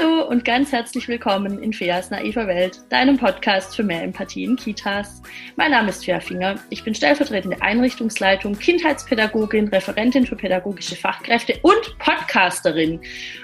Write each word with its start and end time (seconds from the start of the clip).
Hallo 0.00 0.22
und 0.28 0.44
ganz 0.44 0.72
herzlich 0.72 1.08
willkommen 1.08 1.62
in 1.62 1.72
Feas 1.72 2.10
naiver 2.10 2.46
Welt, 2.46 2.80
deinem 2.88 3.18
Podcast 3.18 3.76
für 3.76 3.82
mehr 3.82 4.02
Empathie 4.02 4.44
in 4.44 4.56
Kitas. 4.56 5.20
Mein 5.56 5.72
Name 5.72 5.90
ist 5.90 6.04
Fea 6.04 6.20
Finger. 6.20 6.56
Ich 6.70 6.84
bin 6.84 6.94
stellvertretende 6.94 7.60
Einrichtungsleitung, 7.60 8.58
Kindheitspädagogin, 8.58 9.68
Referentin 9.68 10.26
für 10.26 10.36
pädagogische 10.36 10.96
Fachkräfte 10.96 11.58
und 11.62 11.98
Podcasterin. 11.98 13.00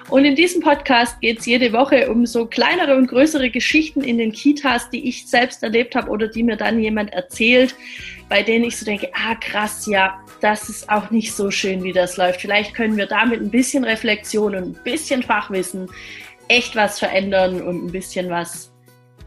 Und 0.08 0.24
in 0.24 0.34
diesem 0.34 0.62
Podcast 0.62 1.20
geht 1.20 1.40
es 1.40 1.46
jede 1.46 1.72
Woche 1.72 2.10
um 2.10 2.24
so 2.24 2.46
kleinere 2.46 2.96
und 2.96 3.08
größere 3.08 3.50
Geschichten 3.50 4.02
in 4.02 4.18
den 4.18 4.32
Kitas, 4.32 4.88
die 4.88 5.08
ich 5.08 5.28
selbst 5.28 5.62
erlebt 5.62 5.94
habe 5.94 6.08
oder 6.10 6.28
die 6.28 6.42
mir 6.42 6.56
dann 6.56 6.80
jemand 6.80 7.12
erzählt, 7.12 7.74
bei 8.28 8.42
denen 8.42 8.64
ich 8.64 8.76
so 8.76 8.84
denke, 8.86 9.10
ah 9.14 9.34
krass, 9.34 9.86
ja, 9.86 10.18
das 10.40 10.68
ist 10.68 10.88
auch 10.88 11.10
nicht 11.10 11.34
so 11.34 11.50
schön, 11.50 11.82
wie 11.82 11.92
das 11.92 12.16
läuft. 12.16 12.40
Vielleicht 12.40 12.74
können 12.74 12.96
wir 12.96 13.06
damit 13.06 13.40
ein 13.40 13.50
bisschen 13.50 13.84
Reflexion 13.84 14.54
und 14.54 14.62
ein 14.62 14.82
bisschen 14.84 15.22
Fachwissen 15.22 15.88
echt 16.48 16.76
was 16.76 16.98
verändern 16.98 17.62
und 17.62 17.86
ein 17.86 17.92
bisschen 17.92 18.30
was 18.30 18.72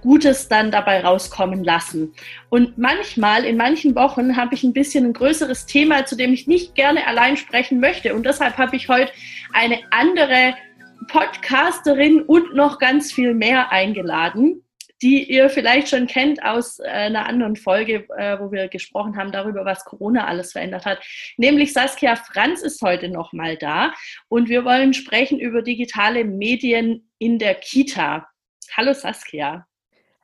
Gutes 0.01 0.47
dann 0.47 0.71
dabei 0.71 1.01
rauskommen 1.03 1.63
lassen. 1.63 2.13
Und 2.49 2.77
manchmal, 2.77 3.43
in 3.43 3.57
manchen 3.57 3.95
Wochen, 3.95 4.37
habe 4.37 4.55
ich 4.55 4.63
ein 4.63 4.73
bisschen 4.73 5.05
ein 5.05 5.13
größeres 5.13 5.65
Thema, 5.65 6.05
zu 6.05 6.15
dem 6.15 6.33
ich 6.33 6.47
nicht 6.47 6.75
gerne 6.75 7.05
allein 7.05 7.35
sprechen 7.35 7.79
möchte. 7.81 8.15
Und 8.15 8.25
deshalb 8.25 8.57
habe 8.57 8.77
ich 8.77 8.87
heute 8.87 9.11
eine 9.53 9.79
andere 9.91 10.55
Podcasterin 11.09 12.21
und 12.21 12.55
noch 12.55 12.79
ganz 12.79 13.11
viel 13.11 13.33
mehr 13.33 13.71
eingeladen 13.71 14.63
die 15.01 15.31
ihr 15.31 15.49
vielleicht 15.49 15.89
schon 15.89 16.07
kennt 16.07 16.43
aus 16.43 16.79
äh, 16.79 16.87
einer 16.87 17.25
anderen 17.27 17.55
Folge, 17.55 18.07
äh, 18.17 18.39
wo 18.39 18.51
wir 18.51 18.67
gesprochen 18.67 19.17
haben 19.17 19.31
darüber, 19.31 19.65
was 19.65 19.85
Corona 19.85 20.25
alles 20.25 20.51
verändert 20.51 20.85
hat. 20.85 20.99
Nämlich 21.37 21.73
Saskia 21.73 22.15
Franz 22.15 22.61
ist 22.61 22.81
heute 22.81 23.09
nochmal 23.09 23.57
da 23.57 23.93
und 24.27 24.49
wir 24.49 24.65
wollen 24.65 24.93
sprechen 24.93 25.39
über 25.39 25.61
digitale 25.61 26.25
Medien 26.25 27.09
in 27.17 27.39
der 27.39 27.55
Kita. 27.55 28.27
Hallo 28.75 28.93
Saskia. 28.93 29.65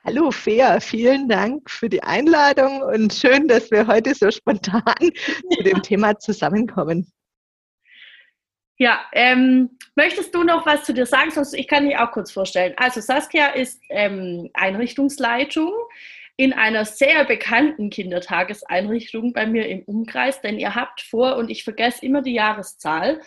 Hallo 0.03 0.29
Fea, 0.29 0.79
vielen 0.79 1.27
Dank 1.27 1.69
für 1.69 1.89
die 1.89 2.03
Einladung 2.03 2.81
und 2.83 3.11
schön, 3.11 3.47
dass 3.47 3.71
wir 3.71 3.87
heute 3.87 4.13
so 4.13 4.29
spontan 4.29 4.83
zu 4.99 5.63
dem 5.63 5.81
Thema 5.81 6.19
zusammenkommen. 6.19 7.11
Ja, 8.77 8.99
ähm, 9.13 9.77
möchtest 9.95 10.35
du 10.35 10.43
noch 10.43 10.65
was 10.65 10.83
zu 10.83 10.93
dir 10.93 11.05
sagen? 11.05 11.31
Sonst 11.31 11.53
ich 11.53 11.67
kann 11.67 11.87
dich 11.87 11.97
auch 11.97 12.11
kurz 12.11 12.31
vorstellen. 12.31 12.73
Also 12.77 12.99
Saskia 12.99 13.47
ist 13.47 13.81
ähm, 13.89 14.49
Einrichtungsleitung 14.53 15.71
in 16.37 16.51
einer 16.51 16.83
sehr 16.83 17.23
bekannten 17.23 17.89
Kindertageseinrichtung 17.89 19.31
bei 19.31 19.47
mir 19.47 19.67
im 19.69 19.83
Umkreis, 19.83 20.41
denn 20.41 20.59
ihr 20.59 20.75
habt 20.75 20.99
vor, 20.99 21.37
und 21.37 21.49
ich 21.49 21.63
vergesse 21.63 22.05
immer 22.05 22.21
die 22.21 22.33
Jahreszahl, 22.33 23.21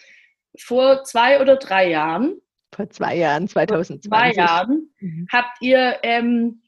vor 0.59 1.05
zwei 1.05 1.41
oder 1.41 1.57
drei 1.57 1.89
Jahren. 1.89 2.41
Vor 2.75 2.91
zwei 2.91 3.17
Jahren, 3.17 3.49
2020. 3.49 4.11
Vor 4.11 4.19
zwei 4.19 4.33
Jahren 4.33 4.91
mhm. 5.01 5.27
habt 5.33 5.63
ihr 5.63 5.99
ähm, 6.03 6.61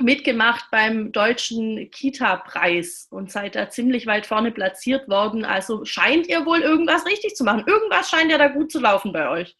mitgemacht 0.00 0.70
beim 0.70 1.12
deutschen 1.12 1.90
Kita-Preis 1.90 3.08
und 3.10 3.30
seid 3.30 3.54
da 3.54 3.68
ziemlich 3.68 4.06
weit 4.06 4.26
vorne 4.26 4.50
platziert 4.50 5.08
worden. 5.08 5.44
Also 5.44 5.84
scheint 5.84 6.26
ihr 6.28 6.46
wohl 6.46 6.60
irgendwas 6.60 7.06
richtig 7.06 7.34
zu 7.36 7.44
machen. 7.44 7.64
Irgendwas 7.66 8.10
scheint 8.10 8.30
ja 8.30 8.38
da 8.38 8.48
gut 8.48 8.72
zu 8.72 8.80
laufen 8.80 9.12
bei 9.12 9.28
euch. 9.28 9.56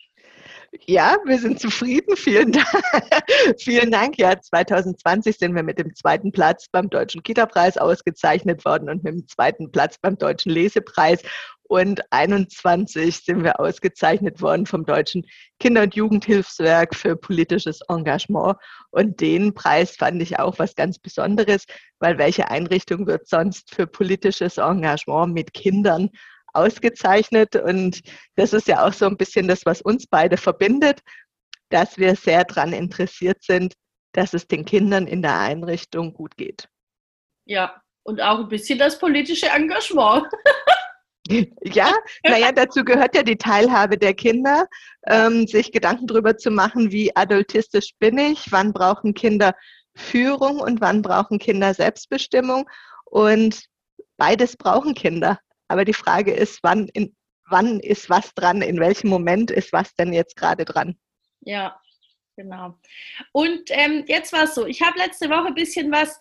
Ja, 0.86 1.18
wir 1.26 1.38
sind 1.38 1.60
zufrieden. 1.60 2.16
Vielen 2.16 2.52
Dank. 2.52 2.66
Vielen 3.58 3.90
Dank. 3.90 4.18
Ja, 4.18 4.40
2020 4.40 5.36
sind 5.36 5.54
wir 5.54 5.62
mit 5.62 5.78
dem 5.78 5.94
zweiten 5.94 6.32
Platz 6.32 6.66
beim 6.68 6.88
Deutschen 6.88 7.22
Kita-Preis 7.22 7.76
ausgezeichnet 7.76 8.64
worden 8.64 8.88
und 8.88 9.04
mit 9.04 9.12
dem 9.12 9.28
zweiten 9.28 9.70
Platz 9.70 9.98
beim 9.98 10.16
Deutschen 10.16 10.50
Lesepreis 10.50 11.22
und 11.72 12.02
21 12.10 13.16
sind 13.16 13.44
wir 13.44 13.58
ausgezeichnet 13.58 14.42
worden 14.42 14.66
vom 14.66 14.84
Deutschen 14.84 15.24
Kinder- 15.58 15.84
und 15.84 15.94
Jugendhilfswerk 15.94 16.94
für 16.94 17.16
politisches 17.16 17.80
Engagement. 17.88 18.56
Und 18.90 19.22
den 19.22 19.55
Preis 19.55 19.96
fand 19.96 20.20
ich 20.20 20.38
auch 20.38 20.58
was 20.58 20.74
ganz 20.74 20.98
Besonderes, 20.98 21.64
weil 21.98 22.18
welche 22.18 22.50
Einrichtung 22.50 23.06
wird 23.06 23.27
sonst 23.27 23.74
für 23.74 23.86
politisches 23.86 24.58
Engagement 24.58 25.32
mit 25.32 25.55
Kindern 25.55 26.11
ausgezeichnet? 26.52 27.57
Und 27.57 28.01
das 28.36 28.52
ist 28.52 28.68
ja 28.68 28.86
auch 28.86 28.92
so 28.92 29.07
ein 29.07 29.17
bisschen 29.17 29.48
das, 29.48 29.64
was 29.67 29.83
uns 29.83 30.07
beide 30.07 30.36
verbindet, 30.36 31.01
dass 31.70 31.98
wir 31.98 32.17
sehr 32.17 32.45
daran 32.45 32.73
interessiert 32.73 33.42
sind, 33.42 33.74
dass 34.13 34.35
es 34.35 34.46
den 34.46 34.64
Kindern 34.64 35.07
in 35.07 35.23
der 35.23 35.39
Einrichtung 35.39 36.12
gut 36.12 36.36
geht. 36.36 36.68
Ja, 37.46 37.83
und 38.05 38.20
auch 38.20 38.41
ein 38.41 38.48
bisschen 38.48 38.79
das 38.79 38.98
politische 38.98 39.46
Engagement. 39.46 40.27
Ja, 41.62 41.92
naja, 42.24 42.51
dazu 42.51 42.85
gehört 42.85 43.14
ja 43.14 43.23
die 43.23 43.36
Teilhabe 43.36 43.96
der 43.96 44.12
Kinder, 44.12 44.67
ähm, 45.07 45.46
sich 45.46 45.70
Gedanken 45.70 46.08
darüber 46.08 46.36
zu 46.36 46.51
machen, 46.51 46.91
wie 46.91 47.14
adultistisch 47.14 47.92
bin 48.01 48.18
ich, 48.18 48.51
wann 48.51 48.73
brauchen 48.73 49.14
Kinder 49.14 49.55
Führung 49.95 50.58
und 50.58 50.80
wann 50.80 51.01
brauchen 51.01 51.39
Kinder 51.39 51.74
Selbstbestimmung. 51.74 52.68
Und 53.05 53.64
beides 54.17 54.57
brauchen 54.57 54.95
Kinder. 54.95 55.39
Aber 55.72 55.84
die 55.84 55.94
Frage 55.94 56.33
ist, 56.33 56.60
wann, 56.62 56.88
in, 56.88 57.14
wann 57.48 57.80
ist 57.80 58.10
was 58.10 58.34
dran, 58.34 58.62
in 58.62 58.78
welchem 58.78 59.08
Moment 59.08 59.50
ist 59.50 59.72
was 59.72 59.94
denn 59.96 60.12
jetzt 60.12 60.36
gerade 60.36 60.64
dran? 60.64 60.96
Ja, 61.40 61.80
genau. 62.36 62.78
Und 63.33 63.62
ähm, 63.70 64.05
jetzt 64.06 64.32
war 64.32 64.44
es 64.44 64.55
so, 64.55 64.66
ich 64.66 64.82
habe 64.82 64.98
letzte 64.98 65.28
Woche 65.28 65.46
ein 65.46 65.55
bisschen 65.55 65.90
was 65.90 66.18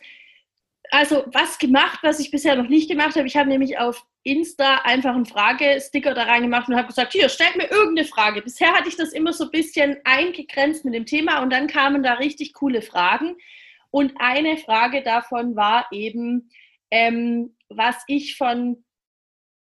also 0.92 1.24
was 1.32 1.58
gemacht, 1.58 2.00
was 2.04 2.20
ich 2.20 2.32
bisher 2.32 2.56
noch 2.56 2.68
nicht 2.68 2.90
gemacht 2.90 3.16
habe. 3.16 3.26
Ich 3.26 3.38
habe 3.38 3.50
nämlich 3.50 3.80
auf 3.80 4.06
Insta 4.24 4.82
einfach 4.84 5.16
einen 5.16 5.26
Fragesticker 5.26 6.14
da 6.14 6.24
reingemacht 6.24 6.68
und 6.68 6.76
habe 6.76 6.88
gesagt, 6.88 7.14
hier, 7.14 7.30
stellt 7.30 7.56
mir 7.56 7.72
irgendeine 7.72 8.08
Frage. 8.08 8.42
Bisher 8.42 8.74
hatte 8.74 8.90
ich 8.90 8.98
das 8.98 9.14
immer 9.14 9.34
so 9.34 9.46
ein 9.46 9.52
bisschen 9.52 9.98
eingegrenzt 10.04 10.86
mit 10.86 10.94
dem 10.94 11.06
Thema 11.06 11.42
und 11.42 11.52
dann 11.52 11.68
kamen 11.68 12.04
da 12.04 12.14
richtig 12.14 12.54
coole 12.54 12.82
Fragen. 12.82 13.38
Und 13.90 14.14
eine 14.20 14.58
Frage 14.58 15.02
davon 15.02 15.56
war 15.56 15.88
eben, 15.92 16.50
ähm, 16.92 17.56
was 17.70 17.96
ich 18.08 18.36
von, 18.38 18.84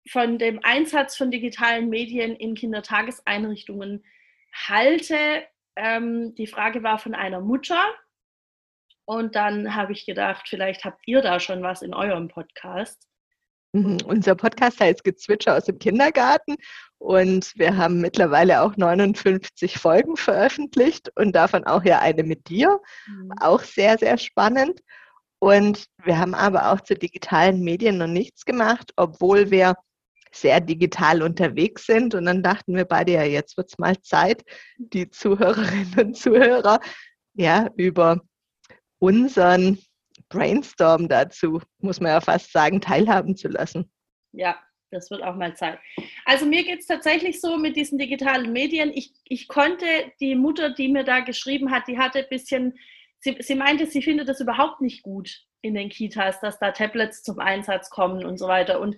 von 0.08 0.38
dem 0.38 0.60
Einsatz 0.62 1.16
von 1.16 1.30
digitalen 1.30 1.88
Medien 1.88 2.34
in 2.36 2.54
Kindertageseinrichtungen 2.54 4.04
halte. 4.52 5.16
Ähm, 5.76 6.34
die 6.34 6.46
Frage 6.46 6.82
war 6.82 6.98
von 6.98 7.14
einer 7.14 7.40
Mutter, 7.40 7.82
und 9.04 9.34
dann 9.34 9.74
habe 9.74 9.92
ich 9.92 10.06
gedacht, 10.06 10.48
vielleicht 10.48 10.84
habt 10.84 11.06
ihr 11.06 11.22
da 11.22 11.40
schon 11.40 11.62
was 11.62 11.82
in 11.82 11.94
eurem 11.94 12.28
Podcast. 12.28 13.08
Mhm. 13.72 13.98
Unser 14.06 14.34
Podcast 14.34 14.80
heißt 14.80 15.02
Gezwitscher 15.02 15.56
aus 15.56 15.64
dem 15.64 15.78
Kindergarten 15.78 16.56
und 16.98 17.52
wir 17.56 17.76
haben 17.76 18.00
mittlerweile 18.00 18.62
auch 18.62 18.76
59 18.76 19.78
Folgen 19.78 20.16
veröffentlicht 20.16 21.10
und 21.16 21.32
davon 21.34 21.64
auch 21.64 21.82
ja 21.84 21.98
eine 22.00 22.22
mit 22.22 22.48
dir. 22.48 22.80
Mhm. 23.06 23.32
Auch 23.40 23.62
sehr, 23.62 23.98
sehr 23.98 24.18
spannend. 24.18 24.80
Und 25.38 25.86
wir 26.04 26.18
haben 26.18 26.34
aber 26.34 26.70
auch 26.70 26.80
zu 26.80 26.94
digitalen 26.94 27.60
Medien 27.60 27.98
noch 27.98 28.06
nichts 28.06 28.44
gemacht, 28.44 28.92
obwohl 28.96 29.50
wir 29.50 29.74
sehr 30.34 30.60
digital 30.60 31.22
unterwegs 31.22 31.86
sind. 31.86 32.14
Und 32.14 32.26
dann 32.26 32.42
dachten 32.42 32.74
wir 32.74 32.84
beide, 32.84 33.12
ja, 33.12 33.22
jetzt 33.24 33.56
wird 33.56 33.70
es 33.70 33.78
mal 33.78 34.00
Zeit, 34.00 34.42
die 34.78 35.10
Zuhörerinnen 35.10 35.98
und 35.98 36.16
Zuhörer 36.16 36.80
ja 37.34 37.68
über 37.76 38.20
unseren 38.98 39.78
Brainstorm 40.28 41.08
dazu, 41.08 41.60
muss 41.78 42.00
man 42.00 42.12
ja 42.12 42.20
fast 42.20 42.52
sagen, 42.52 42.80
teilhaben 42.80 43.36
zu 43.36 43.48
lassen. 43.48 43.90
Ja, 44.32 44.58
das 44.90 45.10
wird 45.10 45.22
auch 45.22 45.36
mal 45.36 45.56
Zeit. 45.56 45.78
Also 46.24 46.46
mir 46.46 46.64
geht 46.64 46.80
es 46.80 46.86
tatsächlich 46.86 47.40
so 47.40 47.56
mit 47.56 47.76
diesen 47.76 47.98
digitalen 47.98 48.52
Medien. 48.52 48.92
Ich, 48.94 49.12
ich 49.24 49.48
konnte 49.48 49.86
die 50.20 50.34
Mutter, 50.34 50.70
die 50.70 50.88
mir 50.88 51.04
da 51.04 51.20
geschrieben 51.20 51.70
hat, 51.70 51.88
die 51.88 51.98
hatte 51.98 52.20
ein 52.20 52.28
bisschen, 52.30 52.78
sie, 53.18 53.36
sie 53.40 53.54
meinte, 53.54 53.86
sie 53.86 54.02
findet 54.02 54.28
das 54.28 54.40
überhaupt 54.40 54.80
nicht 54.80 55.02
gut 55.02 55.44
in 55.62 55.74
den 55.74 55.88
Kitas, 55.88 56.40
dass 56.40 56.58
da 56.58 56.72
Tablets 56.72 57.22
zum 57.22 57.38
Einsatz 57.38 57.90
kommen 57.90 58.24
und 58.24 58.38
so 58.38 58.48
weiter. 58.48 58.80
Und 58.80 58.96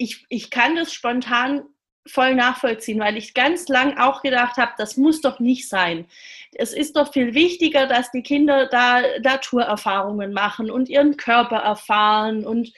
ich, 0.00 0.24
ich 0.30 0.50
kann 0.50 0.76
das 0.76 0.94
spontan 0.94 1.62
voll 2.06 2.34
nachvollziehen, 2.34 2.98
weil 3.00 3.18
ich 3.18 3.34
ganz 3.34 3.68
lang 3.68 3.98
auch 3.98 4.22
gedacht 4.22 4.56
habe, 4.56 4.72
das 4.78 4.96
muss 4.96 5.20
doch 5.20 5.40
nicht 5.40 5.68
sein. 5.68 6.06
Es 6.54 6.72
ist 6.72 6.96
doch 6.96 7.12
viel 7.12 7.34
wichtiger, 7.34 7.86
dass 7.86 8.10
die 8.10 8.22
Kinder 8.22 8.66
da 8.66 9.02
Naturerfahrungen 9.22 10.32
machen 10.32 10.70
und 10.70 10.88
ihren 10.88 11.18
Körper 11.18 11.58
erfahren 11.58 12.46
und 12.46 12.72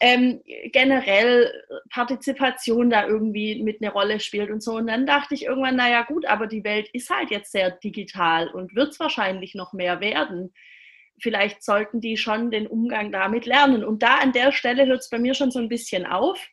ähm, 0.00 0.42
generell 0.72 1.50
Partizipation 1.88 2.90
da 2.90 3.06
irgendwie 3.06 3.62
mit 3.62 3.80
eine 3.80 3.90
Rolle 3.90 4.20
spielt 4.20 4.50
und 4.50 4.62
so. 4.62 4.74
Und 4.74 4.88
dann 4.88 5.06
dachte 5.06 5.34
ich 5.34 5.46
irgendwann, 5.46 5.76
naja 5.76 6.02
gut, 6.02 6.26
aber 6.26 6.46
die 6.46 6.62
Welt 6.62 6.90
ist 6.92 7.08
halt 7.08 7.30
jetzt 7.30 7.52
sehr 7.52 7.70
digital 7.70 8.48
und 8.48 8.74
wird 8.74 8.92
es 8.92 9.00
wahrscheinlich 9.00 9.54
noch 9.54 9.72
mehr 9.72 10.00
werden. 10.00 10.52
Vielleicht 11.18 11.64
sollten 11.64 12.02
die 12.02 12.18
schon 12.18 12.50
den 12.50 12.66
Umgang 12.66 13.10
damit 13.10 13.46
lernen. 13.46 13.82
Und 13.82 14.02
da 14.02 14.16
an 14.16 14.32
der 14.32 14.52
Stelle 14.52 14.84
hört 14.84 15.00
es 15.00 15.08
bei 15.08 15.18
mir 15.18 15.32
schon 15.32 15.50
so 15.50 15.58
ein 15.58 15.70
bisschen 15.70 16.04
auf. 16.04 16.46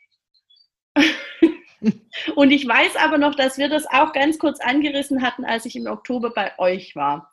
Und 2.36 2.52
ich 2.52 2.68
weiß 2.68 2.96
aber 2.96 3.18
noch, 3.18 3.36
dass 3.36 3.58
wir 3.58 3.70
das 3.70 3.86
auch 3.88 4.14
ganz 4.14 4.40
kurz 4.40 4.60
angerissen 4.62 5.22
hatten, 5.22 5.44
als 5.44 5.66
ich 5.66 5.76
im 5.76 5.88
Oktober 5.88 6.30
bei 6.30 6.58
euch 6.58 6.96
war. 6.96 7.32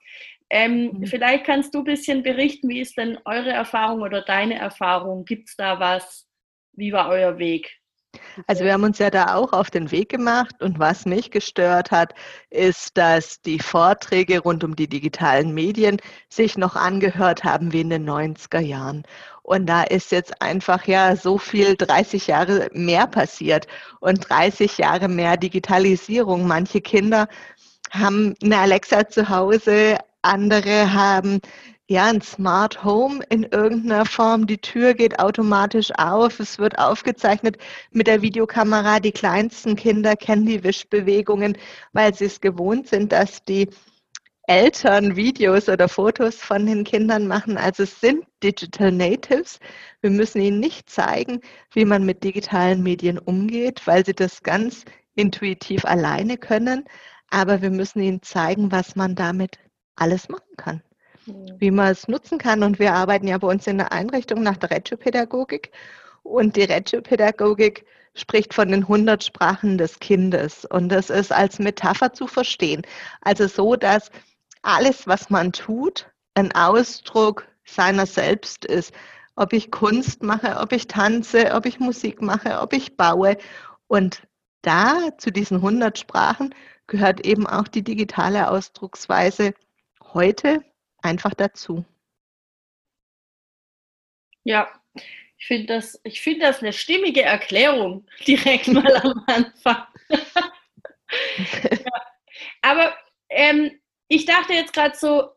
Ähm, 0.50 0.98
mhm. 0.98 1.06
Vielleicht 1.06 1.44
kannst 1.44 1.74
du 1.74 1.78
ein 1.78 1.84
bisschen 1.84 2.22
berichten, 2.22 2.68
wie 2.68 2.80
ist 2.80 2.96
denn 2.96 3.18
eure 3.24 3.50
Erfahrung 3.50 4.02
oder 4.02 4.22
deine 4.22 4.58
Erfahrung? 4.58 5.24
Gibt 5.24 5.48
es 5.48 5.56
da 5.56 5.78
was? 5.78 6.26
Wie 6.72 6.92
war 6.92 7.08
euer 7.08 7.38
Weg? 7.38 7.80
Also 8.48 8.64
wir 8.64 8.72
haben 8.72 8.82
uns 8.82 8.98
ja 8.98 9.10
da 9.10 9.34
auch 9.36 9.52
auf 9.52 9.70
den 9.70 9.92
Weg 9.92 10.08
gemacht 10.08 10.60
und 10.60 10.80
was 10.80 11.06
mich 11.06 11.30
gestört 11.30 11.92
hat, 11.92 12.14
ist, 12.50 12.96
dass 12.96 13.40
die 13.40 13.60
Vorträge 13.60 14.40
rund 14.40 14.64
um 14.64 14.74
die 14.74 14.88
digitalen 14.88 15.54
Medien 15.54 15.98
sich 16.28 16.58
noch 16.58 16.74
angehört 16.74 17.44
haben 17.44 17.72
wie 17.72 17.82
in 17.82 17.90
den 17.90 18.08
90er 18.08 18.58
Jahren. 18.58 19.04
Und 19.50 19.66
da 19.66 19.82
ist 19.82 20.12
jetzt 20.12 20.40
einfach 20.40 20.86
ja 20.86 21.16
so 21.16 21.36
viel 21.36 21.74
30 21.76 22.28
Jahre 22.28 22.68
mehr 22.72 23.08
passiert 23.08 23.66
und 23.98 24.30
30 24.30 24.78
Jahre 24.78 25.08
mehr 25.08 25.36
Digitalisierung. 25.36 26.46
Manche 26.46 26.80
Kinder 26.80 27.26
haben 27.90 28.36
eine 28.44 28.58
Alexa 28.58 29.08
zu 29.08 29.28
Hause, 29.28 29.98
andere 30.22 30.92
haben 30.92 31.40
ja, 31.88 32.06
ein 32.06 32.20
Smart 32.20 32.84
Home 32.84 33.24
in 33.30 33.42
irgendeiner 33.42 34.06
Form. 34.06 34.46
Die 34.46 34.58
Tür 34.58 34.94
geht 34.94 35.18
automatisch 35.18 35.90
auf. 35.98 36.38
Es 36.38 36.60
wird 36.60 36.78
aufgezeichnet 36.78 37.58
mit 37.90 38.06
der 38.06 38.22
Videokamera. 38.22 39.00
Die 39.00 39.10
kleinsten 39.10 39.74
Kinder 39.74 40.14
kennen 40.14 40.46
die 40.46 40.62
Wischbewegungen, 40.62 41.58
weil 41.92 42.14
sie 42.14 42.26
es 42.26 42.40
gewohnt 42.40 42.86
sind, 42.86 43.10
dass 43.10 43.44
die 43.44 43.68
Eltern 44.50 45.14
Videos 45.14 45.68
oder 45.68 45.88
Fotos 45.88 46.34
von 46.34 46.66
den 46.66 46.82
Kindern 46.82 47.28
machen. 47.28 47.56
Also 47.56 47.84
es 47.84 48.00
sind 48.00 48.24
Digital 48.42 48.90
Natives. 48.90 49.60
Wir 50.00 50.10
müssen 50.10 50.40
ihnen 50.40 50.58
nicht 50.58 50.90
zeigen, 50.90 51.40
wie 51.72 51.84
man 51.84 52.04
mit 52.04 52.24
digitalen 52.24 52.82
Medien 52.82 53.16
umgeht, 53.16 53.86
weil 53.86 54.04
sie 54.04 54.12
das 54.12 54.42
ganz 54.42 54.84
intuitiv 55.14 55.84
alleine 55.84 56.36
können. 56.36 56.84
Aber 57.30 57.62
wir 57.62 57.70
müssen 57.70 58.02
ihnen 58.02 58.22
zeigen, 58.22 58.72
was 58.72 58.96
man 58.96 59.14
damit 59.14 59.60
alles 59.94 60.28
machen 60.28 60.56
kann 60.56 60.82
wie 61.58 61.70
man 61.70 61.92
es 61.92 62.08
nutzen 62.08 62.38
kann. 62.38 62.64
Und 62.64 62.80
wir 62.80 62.94
arbeiten 62.94 63.28
ja 63.28 63.38
bei 63.38 63.46
uns 63.46 63.68
in 63.68 63.78
der 63.78 63.92
Einrichtung 63.92 64.42
nach 64.42 64.56
der 64.56 64.72
Reggio-Pädagogik. 64.72 65.70
Und 66.24 66.56
die 66.56 66.64
Reggio-Pädagogik 66.64 67.84
spricht 68.14 68.54
von 68.54 68.68
den 68.68 68.82
100 68.82 69.22
Sprachen 69.22 69.78
des 69.78 70.00
Kindes. 70.00 70.64
Und 70.64 70.88
das 70.88 71.08
ist 71.08 71.30
als 71.30 71.60
Metapher 71.60 72.12
zu 72.12 72.26
verstehen. 72.26 72.82
Also 73.20 73.46
so, 73.46 73.76
dass 73.76 74.10
alles, 74.62 75.06
was 75.06 75.30
man 75.30 75.52
tut, 75.52 76.10
ein 76.34 76.52
Ausdruck 76.52 77.46
seiner 77.64 78.06
selbst 78.06 78.64
ist. 78.64 78.92
Ob 79.36 79.52
ich 79.52 79.70
Kunst 79.70 80.22
mache, 80.22 80.58
ob 80.58 80.72
ich 80.72 80.86
tanze, 80.86 81.54
ob 81.54 81.66
ich 81.66 81.80
Musik 81.80 82.20
mache, 82.20 82.60
ob 82.60 82.72
ich 82.72 82.96
baue. 82.96 83.38
Und 83.86 84.26
da 84.62 85.16
zu 85.18 85.30
diesen 85.30 85.58
100 85.58 85.98
Sprachen 85.98 86.54
gehört 86.86 87.24
eben 87.24 87.46
auch 87.46 87.68
die 87.68 87.82
digitale 87.82 88.50
Ausdrucksweise 88.50 89.54
heute 90.12 90.62
einfach 91.02 91.34
dazu. 91.34 91.84
Ja, 94.42 94.68
ich 95.38 95.46
finde 95.46 95.66
das, 95.74 96.00
find 96.12 96.42
das 96.42 96.60
eine 96.60 96.72
stimmige 96.72 97.22
Erklärung 97.22 98.06
direkt 98.26 98.68
mal 98.68 98.96
am 98.96 99.24
Anfang. 99.26 99.86
ja. 101.38 101.92
Aber 102.62 102.94
ähm, 103.30 103.79
ich 104.10 104.26
dachte 104.26 104.52
jetzt 104.52 104.72
gerade 104.72 104.96
so, 104.96 105.30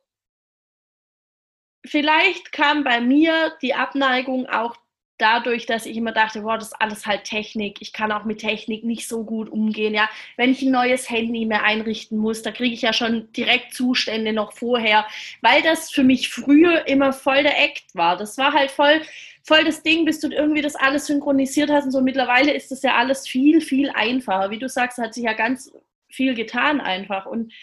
vielleicht 1.85 2.51
kam 2.51 2.83
bei 2.83 3.01
mir 3.01 3.53
die 3.61 3.75
Abneigung 3.75 4.47
auch 4.47 4.75
dadurch, 5.19 5.67
dass 5.67 5.85
ich 5.85 5.95
immer 5.95 6.11
dachte, 6.11 6.43
wow, 6.43 6.55
das 6.55 6.69
ist 6.69 6.81
alles 6.81 7.05
halt 7.05 7.23
Technik. 7.23 7.77
Ich 7.81 7.93
kann 7.93 8.11
auch 8.11 8.25
mit 8.25 8.39
Technik 8.39 8.83
nicht 8.83 9.07
so 9.07 9.23
gut 9.25 9.47
umgehen. 9.47 9.93
Ja, 9.93 10.09
wenn 10.37 10.49
ich 10.49 10.63
ein 10.63 10.71
neues 10.71 11.07
Handy 11.07 11.45
mehr 11.45 11.63
einrichten 11.63 12.17
muss, 12.17 12.41
da 12.41 12.51
kriege 12.51 12.73
ich 12.73 12.81
ja 12.81 12.93
schon 12.93 13.31
direkt 13.33 13.75
Zustände 13.75 14.33
noch 14.33 14.53
vorher, 14.53 15.05
weil 15.41 15.61
das 15.61 15.91
für 15.91 16.03
mich 16.03 16.29
früher 16.29 16.87
immer 16.87 17.13
voll 17.13 17.43
der 17.43 17.63
Act 17.63 17.93
war. 17.93 18.17
Das 18.17 18.39
war 18.39 18.53
halt 18.53 18.71
voll, 18.71 19.03
voll 19.43 19.63
das 19.63 19.83
Ding, 19.83 20.03
bis 20.03 20.19
du 20.19 20.29
irgendwie 20.29 20.63
das 20.63 20.75
alles 20.75 21.05
synchronisiert 21.05 21.69
hast 21.69 21.85
und 21.85 21.91
so. 21.91 22.01
Mittlerweile 22.01 22.51
ist 22.51 22.71
das 22.71 22.81
ja 22.81 22.95
alles 22.95 23.27
viel, 23.27 23.61
viel 23.61 23.91
einfacher. 23.91 24.49
Wie 24.49 24.59
du 24.59 24.67
sagst, 24.67 24.97
hat 24.97 25.13
sich 25.13 25.25
ja 25.25 25.33
ganz 25.33 25.71
viel 26.09 26.33
getan 26.33 26.81
einfach 26.81 27.27
und 27.27 27.53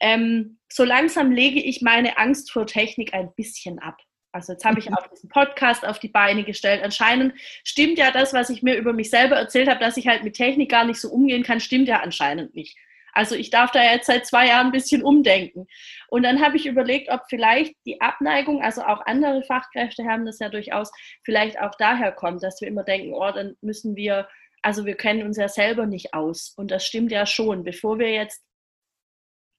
ähm, 0.00 0.58
so 0.70 0.84
langsam 0.84 1.30
lege 1.30 1.60
ich 1.60 1.82
meine 1.82 2.18
Angst 2.18 2.50
vor 2.50 2.66
Technik 2.66 3.14
ein 3.14 3.32
bisschen 3.34 3.78
ab. 3.78 3.98
Also 4.32 4.52
jetzt 4.52 4.66
habe 4.66 4.78
ich 4.78 4.92
auch 4.92 5.06
diesen 5.06 5.30
Podcast 5.30 5.86
auf 5.86 5.98
die 5.98 6.08
Beine 6.08 6.44
gestellt. 6.44 6.82
Anscheinend 6.82 7.32
stimmt 7.64 7.96
ja 7.96 8.10
das, 8.10 8.34
was 8.34 8.50
ich 8.50 8.62
mir 8.62 8.76
über 8.76 8.92
mich 8.92 9.08
selber 9.08 9.36
erzählt 9.36 9.68
habe, 9.68 9.80
dass 9.80 9.96
ich 9.96 10.06
halt 10.06 10.24
mit 10.24 10.34
Technik 10.34 10.70
gar 10.70 10.84
nicht 10.84 11.00
so 11.00 11.08
umgehen 11.08 11.42
kann, 11.42 11.58
stimmt 11.58 11.88
ja 11.88 12.00
anscheinend 12.00 12.54
nicht. 12.54 12.76
Also 13.16 13.34
ich 13.34 13.48
darf 13.48 13.70
da 13.70 13.82
jetzt 13.82 14.06
seit 14.06 14.26
zwei 14.26 14.48
Jahren 14.48 14.66
ein 14.66 14.72
bisschen 14.72 15.02
umdenken. 15.02 15.66
Und 16.08 16.22
dann 16.22 16.44
habe 16.44 16.58
ich 16.58 16.66
überlegt, 16.66 17.10
ob 17.10 17.22
vielleicht 17.30 17.74
die 17.86 18.02
Abneigung, 18.02 18.62
also 18.62 18.82
auch 18.82 19.06
andere 19.06 19.42
Fachkräfte 19.42 20.04
haben 20.04 20.26
das 20.26 20.38
ja 20.38 20.50
durchaus, 20.50 20.92
vielleicht 21.24 21.58
auch 21.58 21.74
daher 21.78 22.12
kommt, 22.12 22.42
dass 22.42 22.60
wir 22.60 22.68
immer 22.68 22.84
denken, 22.84 23.14
oh, 23.14 23.30
dann 23.32 23.56
müssen 23.62 23.96
wir, 23.96 24.28
also 24.60 24.84
wir 24.84 24.96
kennen 24.96 25.22
uns 25.22 25.38
ja 25.38 25.48
selber 25.48 25.86
nicht 25.86 26.12
aus. 26.12 26.52
Und 26.58 26.70
das 26.70 26.84
stimmt 26.84 27.10
ja 27.10 27.24
schon. 27.24 27.64
Bevor 27.64 27.98
wir 27.98 28.10
jetzt 28.10 28.45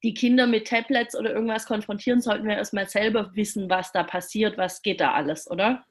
die 0.04 0.14
Kinder 0.14 0.48
mit 0.48 0.68
Tablets 0.68 1.16
oder 1.16 1.34
irgendwas 1.34 1.66
konfrontieren, 1.66 2.22
sollten 2.22 2.48
wir 2.48 2.56
erstmal 2.56 2.88
selber 2.88 3.32
wissen, 3.34 3.70
was 3.70 3.92
da 3.92 4.04
passiert, 4.04 4.58
was 4.58 4.82
geht 4.82 5.02
da 5.02 5.14
alles, 5.14 5.50
oder? 5.50 5.84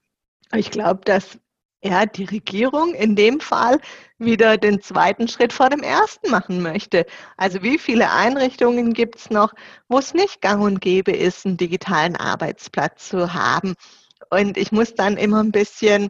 Ich 0.53 0.71
glaube, 0.71 1.01
dass 1.05 1.39
ja, 1.83 2.07
die 2.07 2.25
Regierung 2.25 2.95
in 2.95 3.17
dem 3.17 3.41
Fall 3.41 3.81
wieder 4.19 4.57
den 4.57 4.81
zweiten 4.81 5.29
Schritt 5.29 5.53
vor 5.53 5.71
dem 5.71 5.81
ersten 5.81 6.31
machen 6.31 6.63
möchte. 6.63 7.07
Also 7.37 7.63
wie 7.63 7.79
viele 7.79 8.11
Einrichtungen 8.11 8.93
gibt 8.93 9.17
es 9.17 9.31
noch, 9.31 9.53
wo 9.89 9.99
es 9.99 10.15
nicht 10.15 10.41
gang 10.41 10.63
und 10.63 10.81
gäbe 10.81 11.13
ist, 11.13 11.47
einen 11.47 11.57
digitalen 11.57 12.17
Arbeitsplatz 12.17 13.09
zu 13.09 13.35
haben? 13.35 13.75
Und 14.31 14.57
ich 14.57 14.73
muss 14.73 14.95
dann 14.95 15.17
immer 15.17 15.43
ein 15.43 15.53
bisschen 15.53 16.09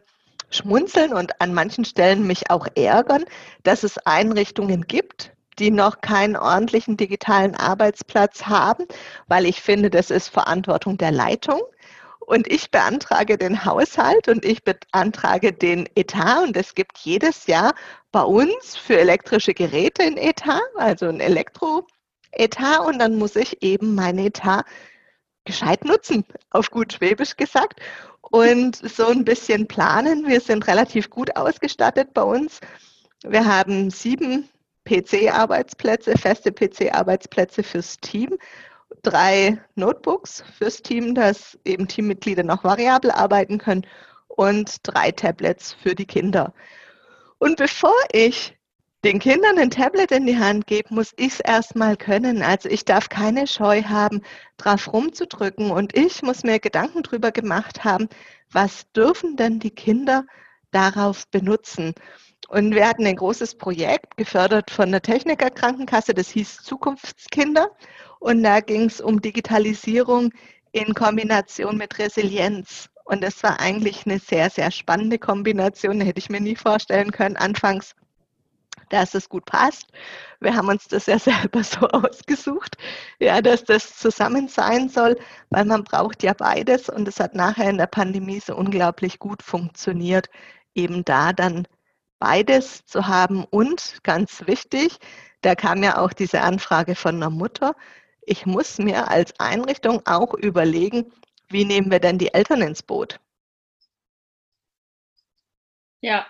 schmunzeln 0.49 1.13
und 1.13 1.39
an 1.41 1.53
manchen 1.53 1.85
Stellen 1.85 2.25
mich 2.25 2.49
auch 2.49 2.67
ärgern, 2.75 3.25
dass 3.63 3.83
es 3.83 3.97
Einrichtungen 3.99 4.87
gibt, 4.87 5.33
die 5.59 5.71
noch 5.71 6.01
keinen 6.01 6.35
ordentlichen 6.35 6.97
digitalen 6.97 7.55
Arbeitsplatz 7.55 8.45
haben, 8.45 8.85
weil 9.27 9.45
ich 9.45 9.61
finde, 9.61 9.89
das 9.89 10.11
ist 10.11 10.29
Verantwortung 10.29 10.97
der 10.97 11.11
Leitung. 11.11 11.61
Und 12.19 12.47
ich 12.51 12.71
beantrage 12.71 13.37
den 13.37 13.63
Haushalt 13.63 14.27
und 14.27 14.43
ich 14.43 14.61
beantrage 14.63 15.53
den 15.53 15.87
Etat 15.95 16.43
und 16.43 16.57
es 16.57 16.75
gibt 16.75 16.97
jedes 16.97 17.47
Jahr 17.47 17.73
bei 18.11 18.21
uns 18.21 18.75
für 18.75 18.99
elektrische 18.99 19.53
Geräte 19.53 20.03
ein 20.03 20.17
Etat, 20.17 20.59
also 20.75 21.07
ein 21.07 21.21
Elektro-Etat 21.21 22.79
und 22.85 22.99
dann 22.99 23.15
muss 23.17 23.37
ich 23.37 23.63
eben 23.63 23.95
mein 23.95 24.17
Etat 24.17 24.65
gescheit 25.45 25.85
nutzen, 25.85 26.25
auf 26.51 26.69
gut 26.69 26.91
Schwäbisch 26.91 27.37
gesagt 27.37 27.79
und 28.21 28.75
so 28.75 29.07
ein 29.07 29.23
bisschen 29.23 29.67
planen. 29.67 30.27
Wir 30.27 30.41
sind 30.41 30.67
relativ 30.67 31.09
gut 31.09 31.35
ausgestattet 31.37 32.13
bei 32.13 32.23
uns. 32.23 32.59
Wir 33.23 33.45
haben 33.45 33.89
sieben 33.89 34.49
PC-Arbeitsplätze, 34.87 36.17
feste 36.17 36.51
PC-Arbeitsplätze 36.51 37.63
fürs 37.63 37.97
Team, 37.97 38.37
drei 39.03 39.57
Notebooks 39.75 40.43
fürs 40.57 40.81
Team, 40.81 41.13
dass 41.13 41.57
eben 41.65 41.87
Teammitglieder 41.87 42.43
noch 42.43 42.63
variabel 42.63 43.11
arbeiten 43.11 43.57
können 43.57 43.85
und 44.27 44.77
drei 44.83 45.11
Tablets 45.11 45.73
für 45.73 45.95
die 45.95 46.05
Kinder. 46.05 46.53
Und 47.39 47.57
bevor 47.57 47.95
ich 48.11 48.57
den 49.03 49.19
Kindern 49.19 49.59
ein 49.59 49.69
Tablet 49.69 50.11
in 50.11 50.25
die 50.25 50.37
Hand 50.37 50.65
gebe, 50.67 50.93
muss 50.93 51.13
ich 51.17 51.33
es 51.33 51.39
erstmal 51.39 51.97
können. 51.97 52.41
Also 52.41 52.67
ich 52.67 52.83
darf 52.83 53.09
keine 53.09 53.45
Scheu 53.45 53.83
haben, 53.83 54.21
drauf 54.57 54.91
rumzudrücken. 54.91 55.69
Und 55.69 55.95
ich 55.95 56.23
muss 56.23 56.43
mir 56.43 56.59
Gedanken 56.59 57.03
darüber 57.03 57.31
gemacht 57.31 57.83
haben, 57.83 58.09
was 58.51 58.91
dürfen 58.93 59.35
denn 59.35 59.59
die 59.59 59.71
Kinder 59.71 60.25
darauf 60.71 61.27
benutzen. 61.27 61.93
Und 62.47 62.73
wir 62.73 62.87
hatten 62.87 63.05
ein 63.05 63.15
großes 63.15 63.55
Projekt, 63.55 64.15
gefördert 64.15 64.71
von 64.71 64.91
der 64.91 65.01
Techniker 65.01 65.49
Krankenkasse, 65.49 66.13
das 66.13 66.29
hieß 66.29 66.63
Zukunftskinder. 66.63 67.69
Und 68.19 68.43
da 68.43 68.61
ging 68.61 68.85
es 68.85 69.01
um 69.01 69.21
Digitalisierung 69.21 70.31
in 70.71 70.93
Kombination 70.93 71.77
mit 71.77 71.99
Resilienz. 71.99 72.89
Und 73.03 73.21
das 73.23 73.41
war 73.43 73.59
eigentlich 73.59 74.05
eine 74.05 74.19
sehr, 74.19 74.49
sehr 74.49 74.71
spannende 74.71 75.19
Kombination. 75.19 76.01
Hätte 76.01 76.19
ich 76.19 76.29
mir 76.29 76.41
nie 76.41 76.55
vorstellen 76.55 77.11
können, 77.11 77.37
anfangs, 77.37 77.95
dass 78.89 79.13
es 79.13 79.27
gut 79.27 79.45
passt. 79.45 79.87
Wir 80.39 80.55
haben 80.55 80.69
uns 80.69 80.87
das 80.87 81.05
ja 81.05 81.19
selber 81.19 81.63
so 81.63 81.87
ausgesucht, 81.87 82.77
ja, 83.19 83.41
dass 83.41 83.63
das 83.65 83.97
zusammen 83.97 84.47
sein 84.47 84.89
soll, 84.89 85.17
weil 85.49 85.65
man 85.65 85.83
braucht 85.83 86.23
ja 86.23 86.33
beides. 86.33 86.89
Und 86.89 87.07
es 87.07 87.19
hat 87.19 87.35
nachher 87.35 87.69
in 87.69 87.77
der 87.77 87.87
Pandemie 87.87 88.39
so 88.39 88.55
unglaublich 88.55 89.19
gut 89.19 89.43
funktioniert, 89.43 90.29
eben 90.75 91.03
da 91.03 91.33
dann 91.33 91.67
beides 92.19 92.85
zu 92.85 93.07
haben 93.07 93.45
und 93.45 93.99
ganz 94.03 94.47
wichtig, 94.47 94.97
da 95.41 95.55
kam 95.55 95.83
ja 95.83 95.97
auch 95.97 96.13
diese 96.13 96.41
Anfrage 96.41 96.95
von 96.95 97.15
einer 97.15 97.29
Mutter, 97.29 97.75
ich 98.21 98.45
muss 98.45 98.77
mir 98.77 99.09
als 99.09 99.39
Einrichtung 99.39 100.01
auch 100.05 100.33
überlegen, 100.33 101.13
wie 101.49 101.63
nehmen 101.63 101.89
wir 101.89 101.99
denn 101.99 102.17
die 102.17 102.33
Eltern 102.33 102.61
ins 102.61 102.83
Boot? 102.83 103.19
Ja, 106.01 106.27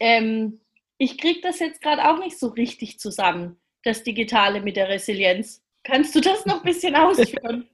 ähm, 0.00 0.60
ich 0.96 1.18
kriege 1.18 1.40
das 1.40 1.58
jetzt 1.58 1.82
gerade 1.82 2.08
auch 2.08 2.18
nicht 2.18 2.38
so 2.38 2.48
richtig 2.48 2.98
zusammen, 2.98 3.60
das 3.84 4.02
Digitale 4.02 4.60
mit 4.62 4.76
der 4.76 4.88
Resilienz. 4.88 5.62
Kannst 5.84 6.14
du 6.14 6.20
das 6.20 6.46
noch 6.46 6.58
ein 6.58 6.64
bisschen 6.64 6.96
ausführen? 6.96 7.68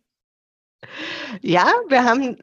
Ja, 1.40 1.72
wir 1.88 2.04
haben 2.04 2.38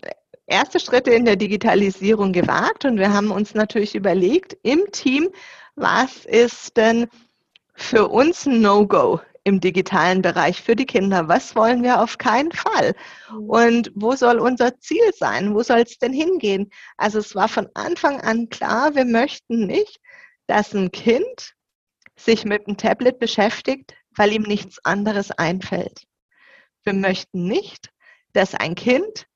erste 0.48 0.80
Schritte 0.80 1.12
in 1.12 1.26
der 1.26 1.36
Digitalisierung 1.36 2.34
gewagt 2.34 2.86
und 2.86 2.98
wir 2.98 3.14
haben 3.14 3.32
uns 3.32 3.54
natürlich 3.54 3.96
überlegt, 3.96 4.58
im 4.64 4.92
Team, 4.92 5.30
was 5.76 6.26
ist 6.26 6.78
denn 6.78 7.08
für 7.76 8.08
uns 8.10 8.46
ein 8.46 8.62
No-Go 8.62 9.20
im 9.44 9.60
digitalen 9.60 10.22
Bereich 10.22 10.62
für 10.62 10.76
die 10.76 10.86
Kinder? 10.86 11.28
Was 11.28 11.56
wollen 11.56 11.84
wir 11.84 12.02
auf 12.02 12.18
keinen 12.18 12.52
Fall? 12.52 12.96
Mhm. 13.32 13.50
Und 13.50 13.92
wo 13.96 14.16
soll 14.16 14.40
unser 14.40 14.80
Ziel 14.80 15.12
sein? 15.18 15.54
Wo 15.54 15.64
soll 15.64 15.80
es 15.80 15.98
denn 15.98 16.14
hingehen? 16.14 16.70
Also 16.98 17.20
es 17.20 17.36
war 17.36 17.48
von 17.48 17.68
Anfang 17.74 18.22
an 18.22 18.50
klar, 18.50 18.96
wir 18.96 19.06
möchten 19.06 19.66
nicht, 19.66 20.00
dass 20.48 20.74
ein 20.74 20.92
Kind 20.92 21.54
sich 22.16 22.46
mit 22.46 22.68
dem 22.68 22.78
Tablet 22.78 23.20
beschäftigt, 23.20 23.96
weil 24.16 24.32
ihm 24.32 24.44
nichts 24.44 24.78
anderes 24.86 25.32
einfällt. 25.32 26.04
Wir 26.84 26.94
möchten 26.94 27.46
nicht, 27.46 27.90
dass 28.34 28.54
ein 28.54 28.76
Kind 28.76 29.28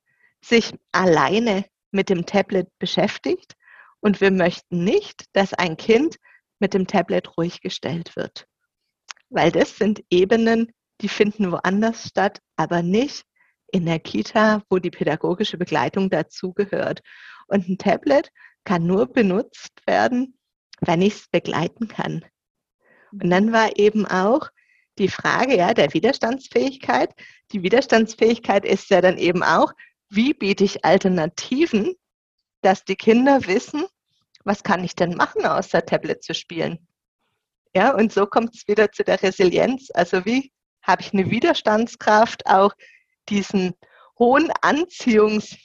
sich 0.47 0.73
alleine 0.91 1.65
mit 1.91 2.09
dem 2.09 2.25
Tablet 2.25 2.67
beschäftigt 2.79 3.55
und 3.99 4.21
wir 4.21 4.31
möchten 4.31 4.83
nicht, 4.83 5.25
dass 5.33 5.53
ein 5.53 5.77
Kind 5.77 6.17
mit 6.59 6.73
dem 6.73 6.87
Tablet 6.87 7.37
ruhig 7.37 7.61
gestellt 7.61 8.15
wird. 8.15 8.45
Weil 9.29 9.51
das 9.51 9.77
sind 9.77 10.03
Ebenen, 10.09 10.71
die 11.01 11.09
finden 11.09 11.51
woanders 11.51 12.07
statt, 12.07 12.39
aber 12.55 12.81
nicht 12.81 13.23
in 13.71 13.85
der 13.85 13.99
Kita, 13.99 14.63
wo 14.69 14.79
die 14.79 14.89
pädagogische 14.89 15.57
Begleitung 15.57 16.09
dazugehört. 16.09 17.01
Und 17.47 17.67
ein 17.67 17.77
Tablet 17.77 18.31
kann 18.63 18.85
nur 18.85 19.07
benutzt 19.07 19.81
werden, 19.85 20.37
wenn 20.79 21.01
ich 21.01 21.15
es 21.15 21.27
begleiten 21.27 21.87
kann. 21.87 22.25
Und 23.11 23.29
dann 23.29 23.51
war 23.51 23.77
eben 23.77 24.05
auch 24.05 24.49
die 24.97 25.09
Frage 25.09 25.55
ja, 25.55 25.73
der 25.73 25.93
Widerstandsfähigkeit. 25.93 27.13
Die 27.51 27.61
Widerstandsfähigkeit 27.61 28.65
ist 28.65 28.89
ja 28.89 29.01
dann 29.01 29.17
eben 29.17 29.43
auch, 29.43 29.73
wie 30.09 30.33
biete 30.33 30.63
ich 30.63 30.85
Alternativen, 30.85 31.95
dass 32.61 32.83
die 32.83 32.95
Kinder 32.95 33.45
wissen, 33.47 33.85
was 34.43 34.63
kann 34.63 34.83
ich 34.83 34.95
denn 34.95 35.15
machen, 35.15 35.45
außer 35.45 35.85
Tablet 35.85 36.23
zu 36.23 36.33
spielen? 36.33 36.87
Ja, 37.75 37.93
und 37.93 38.13
so 38.13 38.25
kommt 38.25 38.55
es 38.55 38.67
wieder 38.67 38.91
zu 38.91 39.03
der 39.03 39.21
Resilienz. 39.21 39.89
Also 39.93 40.25
wie 40.25 40.51
habe 40.81 41.01
ich 41.01 41.13
eine 41.13 41.29
Widerstandskraft, 41.29 42.45
auch 42.47 42.73
diesen 43.29 43.73
hohen 44.17 44.51
Anziehungs, 44.61 45.55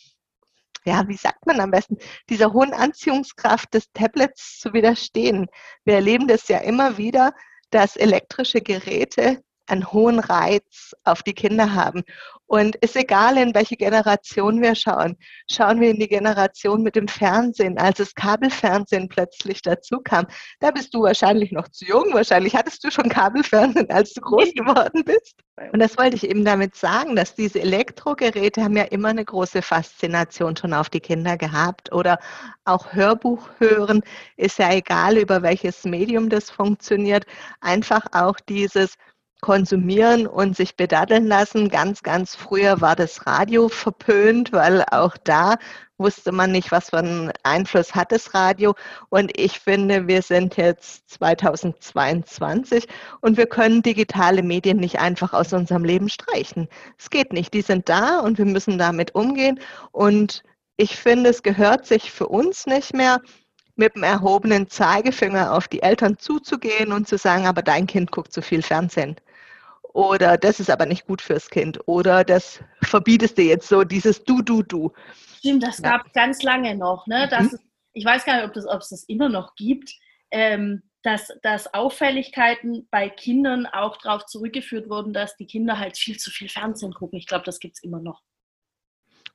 ja, 0.84 1.06
wie 1.06 1.16
sagt 1.16 1.46
man 1.46 1.60
am 1.60 1.70
besten, 1.70 1.96
dieser 2.28 2.52
hohen 2.52 2.74
Anziehungskraft 2.74 3.72
des 3.72 3.90
Tablets 3.92 4.58
zu 4.58 4.72
widerstehen. 4.72 5.46
Wir 5.84 5.94
erleben 5.94 6.26
das 6.26 6.48
ja 6.48 6.58
immer 6.58 6.98
wieder, 6.98 7.32
dass 7.70 7.96
elektrische 7.96 8.60
Geräte 8.60 9.42
einen 9.66 9.92
hohen 9.92 10.18
Reiz 10.18 10.94
auf 11.04 11.22
die 11.22 11.34
Kinder 11.34 11.74
haben. 11.74 12.02
Und 12.46 12.76
ist 12.76 12.96
egal, 12.96 13.38
in 13.38 13.54
welche 13.54 13.76
Generation 13.76 14.60
wir 14.60 14.74
schauen. 14.74 15.16
Schauen 15.50 15.80
wir 15.80 15.90
in 15.90 15.98
die 15.98 16.08
Generation 16.08 16.82
mit 16.82 16.96
dem 16.96 17.08
Fernsehen, 17.08 17.78
als 17.78 17.96
das 17.96 18.14
Kabelfernsehen 18.14 19.08
plötzlich 19.08 19.62
dazu 19.62 20.00
kam. 20.04 20.26
Da 20.60 20.70
bist 20.70 20.92
du 20.92 21.02
wahrscheinlich 21.02 21.50
noch 21.52 21.68
zu 21.68 21.86
jung. 21.86 22.12
Wahrscheinlich 22.12 22.54
hattest 22.54 22.84
du 22.84 22.90
schon 22.90 23.08
Kabelfernsehen, 23.08 23.88
als 23.90 24.12
du 24.12 24.20
groß 24.20 24.52
geworden 24.52 25.02
bist. 25.04 25.36
Und 25.72 25.80
das 25.80 25.96
wollte 25.96 26.16
ich 26.16 26.28
eben 26.28 26.44
damit 26.44 26.74
sagen, 26.76 27.16
dass 27.16 27.34
diese 27.34 27.60
Elektrogeräte 27.60 28.62
haben 28.62 28.76
ja 28.76 28.84
immer 28.84 29.08
eine 29.08 29.24
große 29.24 29.62
Faszination 29.62 30.54
schon 30.54 30.74
auf 30.74 30.90
die 30.90 31.00
Kinder 31.00 31.38
gehabt. 31.38 31.90
Oder 31.92 32.18
auch 32.64 32.92
Hörbuch 32.92 33.48
hören 33.58 34.02
ist 34.36 34.58
ja 34.58 34.72
egal, 34.72 35.16
über 35.16 35.42
welches 35.42 35.84
Medium 35.84 36.28
das 36.28 36.50
funktioniert. 36.50 37.24
Einfach 37.60 38.04
auch 38.12 38.36
dieses 38.46 38.94
konsumieren 39.42 40.28
und 40.28 40.56
sich 40.56 40.76
bedaddeln 40.76 41.26
lassen. 41.26 41.68
Ganz, 41.68 42.02
ganz 42.02 42.34
früher 42.36 42.80
war 42.80 42.96
das 42.96 43.26
Radio 43.26 43.68
verpönt, 43.68 44.52
weil 44.52 44.84
auch 44.90 45.16
da 45.24 45.56
wusste 45.98 46.30
man 46.32 46.52
nicht, 46.52 46.70
was 46.70 46.90
für 46.90 46.98
einen 46.98 47.32
Einfluss 47.42 47.94
hat 47.94 48.12
das 48.12 48.34
Radio. 48.34 48.74
Und 49.10 49.32
ich 49.36 49.58
finde, 49.58 50.06
wir 50.06 50.22
sind 50.22 50.56
jetzt 50.56 51.10
2022 51.10 52.86
und 53.20 53.36
wir 53.36 53.46
können 53.46 53.82
digitale 53.82 54.44
Medien 54.44 54.78
nicht 54.78 55.00
einfach 55.00 55.32
aus 55.32 55.52
unserem 55.52 55.84
Leben 55.84 56.08
streichen. 56.08 56.68
Es 56.96 57.10
geht 57.10 57.32
nicht. 57.32 57.52
Die 57.52 57.62
sind 57.62 57.88
da 57.88 58.20
und 58.20 58.38
wir 58.38 58.46
müssen 58.46 58.78
damit 58.78 59.14
umgehen. 59.16 59.58
Und 59.90 60.44
ich 60.76 60.96
finde, 60.96 61.30
es 61.30 61.42
gehört 61.42 61.84
sich 61.84 62.12
für 62.12 62.28
uns 62.28 62.66
nicht 62.66 62.94
mehr, 62.94 63.20
mit 63.74 63.96
dem 63.96 64.04
erhobenen 64.04 64.68
Zeigefinger 64.68 65.54
auf 65.54 65.66
die 65.66 65.82
Eltern 65.82 66.18
zuzugehen 66.18 66.92
und 66.92 67.08
zu 67.08 67.18
sagen, 67.18 67.46
aber 67.46 67.62
dein 67.62 67.86
Kind 67.86 68.12
guckt 68.12 68.32
zu 68.32 68.42
viel 68.42 68.62
Fernsehen 68.62 69.16
oder 69.94 70.38
das 70.38 70.60
ist 70.60 70.70
aber 70.70 70.86
nicht 70.86 71.06
gut 71.06 71.22
fürs 71.22 71.50
Kind 71.50 71.78
oder 71.86 72.24
das 72.24 72.60
verbietest 72.82 73.38
du 73.38 73.42
jetzt 73.42 73.68
so, 73.68 73.84
dieses 73.84 74.24
Du, 74.24 74.42
Du, 74.42 74.62
Du. 74.62 74.92
Stimmt, 75.38 75.62
das 75.62 75.82
gab 75.82 76.06
es 76.06 76.12
ganz 76.12 76.42
lange 76.42 76.76
noch. 76.76 77.06
Ne? 77.06 77.28
Das, 77.30 77.52
mhm. 77.52 77.58
ich 77.92 78.04
weiß 78.04 78.24
gar 78.24 78.36
nicht, 78.36 78.44
ob, 78.46 78.52
das, 78.54 78.66
ob 78.66 78.80
es 78.80 78.88
das 78.88 79.04
immer 79.04 79.28
noch 79.28 79.54
gibt, 79.54 79.92
ähm, 80.30 80.82
dass, 81.02 81.28
dass 81.42 81.72
Auffälligkeiten 81.74 82.86
bei 82.90 83.08
Kindern 83.08 83.66
auch 83.66 83.96
darauf 83.98 84.26
zurückgeführt 84.26 84.88
wurden, 84.88 85.12
dass 85.12 85.36
die 85.36 85.46
Kinder 85.46 85.78
halt 85.78 85.98
viel 85.98 86.16
zu 86.16 86.30
viel 86.30 86.48
Fernsehen 86.48 86.94
gucken. 86.94 87.18
Ich 87.18 87.26
glaube, 87.26 87.44
das 87.44 87.58
gibt 87.58 87.76
es 87.76 87.82
immer 87.82 88.00
noch. 88.00 88.22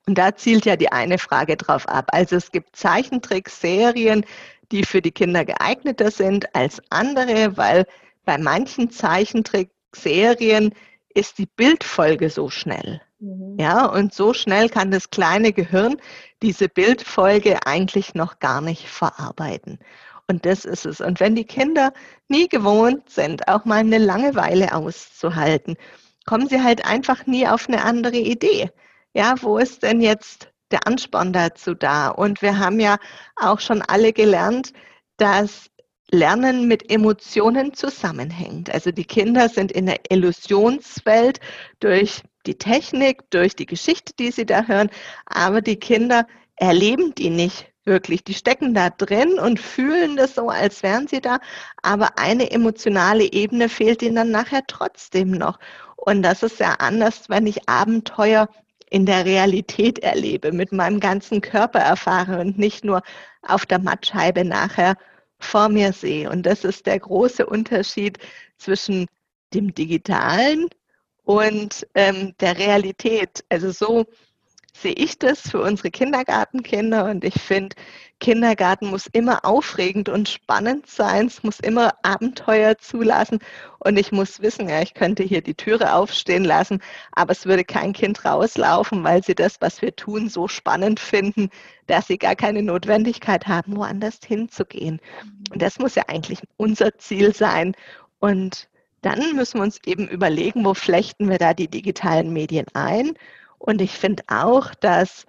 Und 0.07 0.17
da 0.17 0.33
zielt 0.33 0.65
ja 0.65 0.77
die 0.77 0.91
eine 0.91 1.17
Frage 1.17 1.57
drauf 1.57 1.87
ab. 1.87 2.07
Also 2.13 2.37
es 2.37 2.51
gibt 2.51 2.75
Zeichentrickserien, 2.77 4.25
die 4.71 4.85
für 4.85 5.01
die 5.01 5.11
Kinder 5.11 5.43
geeigneter 5.43 6.11
sind 6.11 6.55
als 6.55 6.81
andere, 6.89 7.57
weil 7.57 7.85
bei 8.23 8.37
manchen 8.37 8.89
Zeichentrick 8.89 9.69
Serien 9.95 10.73
ist 11.13 11.37
die 11.37 11.47
Bildfolge 11.47 12.29
so 12.29 12.49
schnell. 12.49 13.01
Mhm. 13.19 13.57
Ja, 13.59 13.85
und 13.85 14.13
so 14.13 14.33
schnell 14.33 14.69
kann 14.69 14.91
das 14.91 15.09
kleine 15.09 15.53
Gehirn 15.53 15.97
diese 16.41 16.69
Bildfolge 16.69 17.65
eigentlich 17.65 18.13
noch 18.13 18.39
gar 18.39 18.61
nicht 18.61 18.87
verarbeiten. 18.87 19.79
Und 20.27 20.45
das 20.45 20.65
ist 20.65 20.85
es. 20.85 21.01
Und 21.01 21.19
wenn 21.19 21.35
die 21.35 21.45
Kinder 21.45 21.93
nie 22.27 22.47
gewohnt 22.47 23.09
sind, 23.09 23.47
auch 23.47 23.65
mal 23.65 23.79
eine 23.79 23.97
Langeweile 23.97 24.75
auszuhalten, 24.75 25.77
kommen 26.25 26.49
sie 26.49 26.61
halt 26.61 26.85
einfach 26.85 27.25
nie 27.25 27.47
auf 27.47 27.67
eine 27.67 27.83
andere 27.83 28.17
Idee. 28.17 28.69
Ja, 29.13 29.35
wo 29.41 29.57
ist 29.57 29.83
denn 29.83 30.01
jetzt 30.01 30.51
der 30.69 30.85
Ansporn 30.85 31.31
dazu 31.31 31.73
da? 31.73 32.09
Und 32.09 32.41
wir 32.41 32.59
haben 32.59 32.79
ja 32.79 32.97
auch 33.37 33.61
schon 33.61 33.81
alle 33.81 34.11
gelernt, 34.11 34.73
dass 35.15 35.71
Lernen 36.11 36.67
mit 36.67 36.89
Emotionen 36.89 37.73
zusammenhängt. 37.73 38.73
Also 38.73 38.91
die 38.91 39.05
Kinder 39.05 39.49
sind 39.49 39.71
in 39.71 39.87
der 39.87 39.99
Illusionswelt 40.09 41.39
durch 41.79 42.23
die 42.45 42.57
Technik, 42.57 43.29
durch 43.29 43.55
die 43.55 43.65
Geschichte, 43.65 44.13
die 44.17 44.31
sie 44.31 44.45
da 44.45 44.63
hören, 44.63 44.89
aber 45.25 45.61
die 45.61 45.75
Kinder 45.75 46.25
erleben 46.55 47.13
die 47.15 47.29
nicht 47.29 47.71
wirklich. 47.83 48.23
Die 48.23 48.33
stecken 48.33 48.73
da 48.73 48.89
drin 48.89 49.39
und 49.39 49.59
fühlen 49.59 50.15
das 50.15 50.35
so, 50.35 50.49
als 50.49 50.83
wären 50.83 51.07
sie 51.07 51.21
da, 51.21 51.39
aber 51.81 52.17
eine 52.17 52.51
emotionale 52.51 53.31
Ebene 53.31 53.69
fehlt 53.69 54.01
ihnen 54.01 54.15
dann 54.15 54.31
nachher 54.31 54.61
trotzdem 54.67 55.31
noch. 55.31 55.59
Und 55.95 56.21
das 56.23 56.43
ist 56.43 56.59
ja 56.59 56.75
anders, 56.79 57.29
wenn 57.29 57.47
ich 57.47 57.67
Abenteuer 57.67 58.49
in 58.89 59.05
der 59.05 59.25
Realität 59.25 59.99
erlebe, 59.99 60.51
mit 60.51 60.71
meinem 60.71 60.99
ganzen 60.99 61.41
Körper 61.41 61.79
erfahre 61.79 62.39
und 62.39 62.57
nicht 62.57 62.85
nur 62.85 63.01
auf 63.41 63.65
der 63.65 63.79
Mattscheibe 63.79 64.45
nachher 64.45 64.95
vor 65.39 65.69
mir 65.69 65.93
sehe. 65.93 66.29
Und 66.29 66.43
das 66.43 66.63
ist 66.63 66.85
der 66.85 66.99
große 66.99 67.45
Unterschied 67.45 68.17
zwischen 68.57 69.07
dem 69.53 69.73
Digitalen 69.73 70.67
und 71.23 71.87
ähm, 71.93 72.33
der 72.39 72.57
Realität. 72.57 73.43
Also 73.49 73.71
so 73.71 74.05
sehe 74.81 74.93
ich 74.93 75.19
das 75.19 75.41
für 75.41 75.61
unsere 75.61 75.91
Kindergartenkinder 75.91 77.05
und 77.05 77.23
ich 77.23 77.39
finde, 77.41 77.75
Kindergarten 78.19 78.87
muss 78.87 79.07
immer 79.07 79.45
aufregend 79.45 80.09
und 80.09 80.27
spannend 80.27 80.87
sein, 80.87 81.27
es 81.27 81.43
muss 81.43 81.59
immer 81.59 81.93
Abenteuer 82.03 82.77
zulassen 82.77 83.39
und 83.79 83.97
ich 83.97 84.11
muss 84.11 84.41
wissen, 84.41 84.67
ja, 84.69 84.81
ich 84.81 84.93
könnte 84.93 85.23
hier 85.23 85.41
die 85.41 85.53
Türe 85.53 85.93
aufstehen 85.93 86.43
lassen, 86.43 86.81
aber 87.11 87.31
es 87.31 87.45
würde 87.45 87.63
kein 87.63 87.93
Kind 87.93 88.25
rauslaufen, 88.25 89.03
weil 89.03 89.23
sie 89.23 89.35
das, 89.35 89.57
was 89.61 89.81
wir 89.81 89.95
tun, 89.95 90.29
so 90.29 90.47
spannend 90.47 90.99
finden, 90.99 91.49
dass 91.85 92.07
sie 92.07 92.17
gar 92.17 92.35
keine 92.35 92.63
Notwendigkeit 92.63 93.47
haben, 93.47 93.77
woanders 93.77 94.19
hinzugehen. 94.25 94.99
Und 95.51 95.61
das 95.61 95.79
muss 95.79 95.95
ja 95.95 96.03
eigentlich 96.07 96.39
unser 96.57 96.97
Ziel 96.97 97.35
sein 97.35 97.75
und 98.19 98.67
dann 99.01 99.35
müssen 99.35 99.59
wir 99.59 99.63
uns 99.63 99.79
eben 99.85 100.07
überlegen, 100.07 100.65
wo 100.65 100.73
flechten 100.73 101.29
wir 101.29 101.37
da 101.37 101.53
die 101.53 101.67
digitalen 101.67 102.33
Medien 102.33 102.65
ein 102.73 103.13
und 103.59 103.81
ich 103.81 103.91
finde 103.91 104.23
auch, 104.27 104.73
dass 104.75 105.25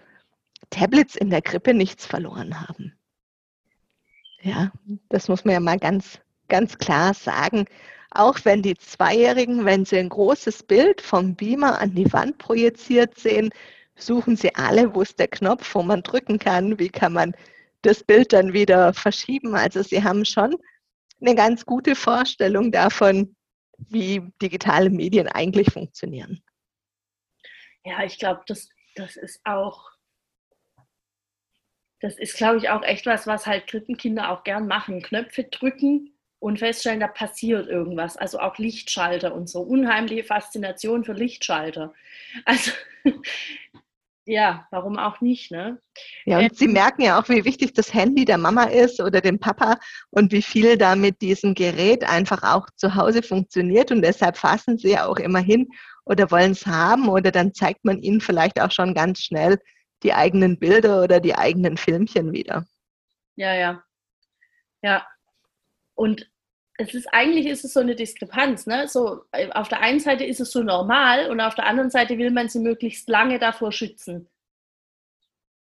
Tablets 0.71 1.17
in 1.17 1.31
der 1.31 1.43
Krippe 1.43 1.75
nichts 1.75 2.07
verloren 2.07 2.61
haben. 2.61 2.93
Ja, 4.43 4.71
das 5.09 5.29
muss 5.29 5.45
man 5.45 5.55
ja 5.55 5.61
mal 5.61 5.79
ganz, 5.79 6.21
ganz 6.49 6.79
klar 6.79 7.15
sagen. 7.15 7.67
Auch 8.11 8.39
wenn 8.45 8.63
die 8.63 8.77
Zweijährigen, 8.77 9.65
wenn 9.65 9.85
sie 9.85 9.99
ein 9.99 10.09
großes 10.09 10.63
Bild 10.63 11.01
vom 11.01 11.35
Beamer 11.35 11.81
an 11.81 11.95
die 11.95 12.11
Wand 12.13 12.39
projiziert 12.39 13.19
sehen, 13.19 13.51
suchen 13.97 14.37
sie 14.37 14.55
alle, 14.55 14.95
wo 14.95 15.03
ist 15.03 15.19
der 15.19 15.29
Knopf, 15.29 15.75
wo 15.75 15.83
man 15.83 16.03
drücken 16.03 16.39
kann, 16.39 16.79
wie 16.79 16.89
kann 16.89 17.13
man 17.13 17.35
das 17.83 18.05
Bild 18.05 18.33
dann 18.33 18.53
wieder 18.53 18.95
verschieben. 18.95 19.55
Also 19.55 19.83
sie 19.83 20.03
haben 20.03 20.25
schon 20.25 20.55
eine 21.21 21.35
ganz 21.35 21.67
gute 21.67 21.95
Vorstellung 21.97 22.71
davon, 22.71 23.35
wie 23.77 24.23
digitale 24.41 24.91
Medien 24.91 25.29
eigentlich 25.29 25.73
funktionieren 25.73 26.41
ja, 27.85 28.05
ich 28.05 28.19
glaube, 28.19 28.43
das, 28.47 28.69
das 28.97 29.17
ist 29.17 29.41
auch 29.45 29.91
Das 32.01 32.19
ist, 32.19 32.37
glaube 32.37 32.59
ich, 32.59 32.71
auch 32.71 32.83
echt 32.83 33.07
was, 33.07 33.27
was 33.27 33.47
halt 33.47 33.67
Krippenkinder 33.67 34.31
auch 34.31 34.45
gern 34.45 34.67
machen. 34.69 35.03
Knöpfe 35.03 35.45
drücken 35.45 36.13
und 36.39 36.59
feststellen, 36.61 37.01
da 37.01 37.09
passiert 37.09 37.69
irgendwas. 37.69 38.17
Also 38.17 38.39
auch 38.39 38.59
Lichtschalter 38.59 39.35
und 39.35 39.49
so. 39.49 39.61
Unheimliche 39.61 40.25
Faszination 40.25 41.05
für 41.05 41.13
Lichtschalter. 41.13 41.93
Also 42.45 42.71
ja, 44.25 44.67
warum 44.71 44.99
auch 44.99 45.21
nicht, 45.21 45.51
ne? 45.51 45.81
Ja, 46.27 46.39
und 46.39 46.45
ähm, 46.45 46.51
Sie 46.53 46.69
merken 46.69 47.03
ja 47.03 47.19
auch, 47.19 47.29
wie 47.29 47.45
wichtig 47.45 47.73
das 47.73 47.93
Handy 47.93 48.25
der 48.25 48.39
Mama 48.39 48.65
ist 48.65 49.01
oder 49.01 49.21
dem 49.21 49.41
Papa 49.41 49.79
und 50.11 50.31
wie 50.33 50.43
viel 50.43 50.77
da 50.77 50.95
mit 50.95 51.21
diesem 51.23 51.55
Gerät 51.55 52.05
einfach 52.05 52.43
auch 52.45 52.69
zu 52.77 52.95
Hause 52.95 53.23
funktioniert 53.23 53.91
und 53.91 54.03
deshalb 54.03 54.37
fassen 54.37 54.79
Sie 54.79 54.91
ja 54.93 55.07
auch 55.07 55.17
immer 55.17 55.41
hin 55.41 55.69
oder 56.09 56.31
wollen 56.31 56.53
es 56.53 56.67
haben 56.67 57.09
oder 57.09 57.31
dann 57.31 57.55
zeigt 57.55 57.85
man 57.85 57.99
ihnen 57.99 58.21
vielleicht 58.21 58.61
auch 58.61 58.71
schon 58.71 58.95
ganz 58.95 59.21
schnell 59.21 59.59
die 60.03 60.15
eigenen 60.15 60.59
Bilder 60.59 61.03
oder 61.03 61.21
die 61.21 61.35
eigenen 61.35 61.77
Filmchen 61.77 62.33
wieder. 62.33 62.67
Ja, 63.37 63.55
ja. 63.55 63.83
Ja. 64.83 65.07
Und 65.95 66.31
es 66.79 66.95
ist 66.95 67.07
eigentlich 67.13 67.47
ist 67.47 67.65
es 67.65 67.73
so 67.73 67.81
eine 67.81 67.97
Diskrepanz, 67.97 68.67
ne? 68.67 68.87
So 68.89 69.25
äh, 69.33 69.51
auf 69.51 69.69
der 69.69 69.81
einen 69.81 70.01
Seite 70.01 70.25
ist 70.25 70.41
es 70.41 70.53
so 70.53 70.63
normal 70.63 71.29
und 71.31 71.41
auf 71.41 71.57
der 71.57 71.67
anderen 71.67 71.91
Seite 71.91 72.17
will 72.19 72.31
man 72.31 72.49
sie 72.49 72.61
möglichst 72.61 73.09
lange 73.09 73.39
davor 73.39 73.73
schützen. 73.73 74.29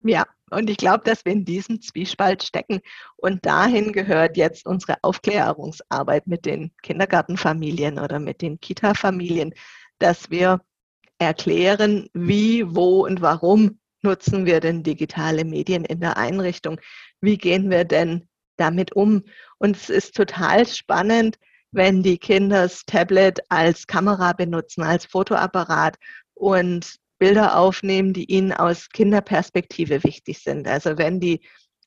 Ja, 0.01 0.25
und 0.49 0.69
ich 0.69 0.77
glaube, 0.77 1.03
dass 1.03 1.25
wir 1.25 1.33
in 1.33 1.45
diesem 1.45 1.81
Zwiespalt 1.81 2.43
stecken. 2.43 2.81
Und 3.17 3.45
dahin 3.45 3.91
gehört 3.91 4.37
jetzt 4.37 4.65
unsere 4.65 4.97
Aufklärungsarbeit 5.01 6.27
mit 6.27 6.45
den 6.45 6.71
Kindergartenfamilien 6.83 7.99
oder 7.99 8.19
mit 8.19 8.41
den 8.41 8.59
Kita-Familien, 8.59 9.53
dass 9.99 10.29
wir 10.29 10.61
erklären, 11.19 12.09
wie, 12.13 12.63
wo 12.75 13.05
und 13.05 13.21
warum 13.21 13.79
nutzen 14.01 14.45
wir 14.45 14.59
denn 14.59 14.83
digitale 14.83 15.45
Medien 15.45 15.85
in 15.85 15.99
der 15.99 16.17
Einrichtung? 16.17 16.79
Wie 17.21 17.37
gehen 17.37 17.69
wir 17.69 17.83
denn 17.83 18.27
damit 18.57 18.93
um? 18.95 19.23
Und 19.57 19.75
es 19.75 19.89
ist 19.89 20.15
total 20.15 20.65
spannend, 20.65 21.37
wenn 21.71 22.01
die 22.01 22.17
Kinder 22.17 22.63
das 22.63 22.85
Tablet 22.85 23.39
als 23.49 23.85
Kamera 23.85 24.33
benutzen, 24.33 24.83
als 24.83 25.05
Fotoapparat 25.05 25.97
und 26.33 26.95
Bilder 27.19 27.57
aufnehmen, 27.57 28.13
die 28.13 28.25
ihnen 28.25 28.53
aus 28.53 28.89
Kinderperspektive 28.89 30.03
wichtig 30.03 30.39
sind. 30.39 30.67
Also 30.67 30.97
wenn 30.97 31.19
die 31.19 31.41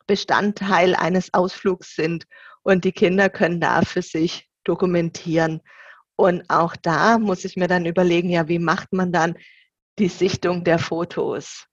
Bestandteil 0.07 0.95
eines 0.95 1.33
Ausflugs 1.33 1.97
sind 1.97 2.27
und 2.63 2.85
die 2.85 2.93
Kinder 2.93 3.31
können 3.31 3.61
da 3.61 3.83
für 3.83 4.03
sich 4.03 4.49
dokumentieren. 4.65 5.63
Und 6.23 6.49
auch 6.51 6.77
da 6.77 7.19
muss 7.19 7.45
ich 7.45 7.57
mir 7.57 7.67
dann 7.67 7.85
überlegen, 7.85 8.31
ja, 8.31 8.47
wie 8.47 8.61
macht 8.61 8.93
man 8.93 9.11
dann 9.11 9.35
die 9.99 10.07
Sichtung 10.07 10.63
der 10.63 10.79
Fotos? 10.79 11.67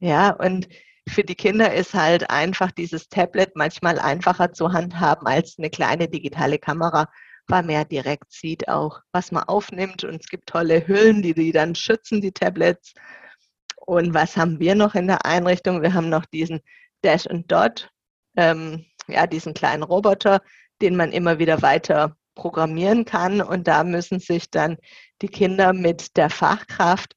Ja, 0.00 0.30
und 0.30 0.66
für 1.06 1.22
die 1.22 1.34
Kinder 1.34 1.74
ist 1.74 1.92
halt 1.92 2.30
einfach 2.30 2.70
dieses 2.70 3.10
Tablet 3.10 3.54
manchmal 3.54 3.98
einfacher 3.98 4.54
zu 4.54 4.72
handhaben 4.72 5.26
als 5.26 5.56
eine 5.58 5.68
kleine 5.68 6.08
digitale 6.08 6.58
Kamera, 6.58 7.06
weil 7.48 7.64
man 7.64 7.74
ja 7.74 7.84
direkt 7.84 8.32
sieht 8.32 8.66
auch, 8.66 9.00
was 9.12 9.30
man 9.30 9.42
aufnimmt. 9.42 10.04
Und 10.04 10.22
es 10.22 10.28
gibt 10.30 10.48
tolle 10.48 10.88
Hüllen, 10.88 11.20
die 11.20 11.34
die 11.34 11.52
dann 11.52 11.74
schützen, 11.74 12.22
die 12.22 12.32
Tablets. 12.32 12.94
Und 13.76 14.14
was 14.14 14.38
haben 14.38 14.58
wir 14.58 14.74
noch 14.74 14.94
in 14.94 15.06
der 15.06 15.26
Einrichtung? 15.26 15.82
Wir 15.82 15.92
haben 15.92 16.08
noch 16.08 16.24
diesen 16.24 16.60
Dash 17.04 17.26
and 17.26 17.52
Dot, 17.52 17.90
ähm, 18.38 18.86
ja, 19.06 19.26
diesen 19.26 19.52
kleinen 19.52 19.82
Roboter, 19.82 20.40
den 20.80 20.96
man 20.96 21.12
immer 21.12 21.38
wieder 21.38 21.60
weiter 21.60 22.16
programmieren 22.34 23.04
kann. 23.04 23.40
Und 23.40 23.68
da 23.68 23.84
müssen 23.84 24.20
sich 24.20 24.50
dann 24.50 24.76
die 25.20 25.28
Kinder 25.28 25.72
mit 25.72 26.16
der 26.16 26.30
Fachkraft 26.30 27.14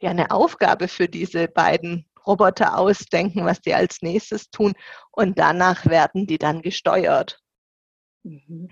ja 0.00 0.10
eine 0.10 0.30
Aufgabe 0.30 0.88
für 0.88 1.08
diese 1.08 1.48
beiden 1.48 2.06
Roboter 2.26 2.78
ausdenken, 2.78 3.44
was 3.44 3.60
die 3.60 3.74
als 3.74 4.02
nächstes 4.02 4.50
tun 4.50 4.74
und 5.10 5.38
danach 5.38 5.86
werden 5.86 6.26
die 6.26 6.38
dann 6.38 6.62
gesteuert. 6.62 7.40
Mhm. 8.22 8.68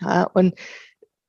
Ja, 0.00 0.24
und 0.24 0.58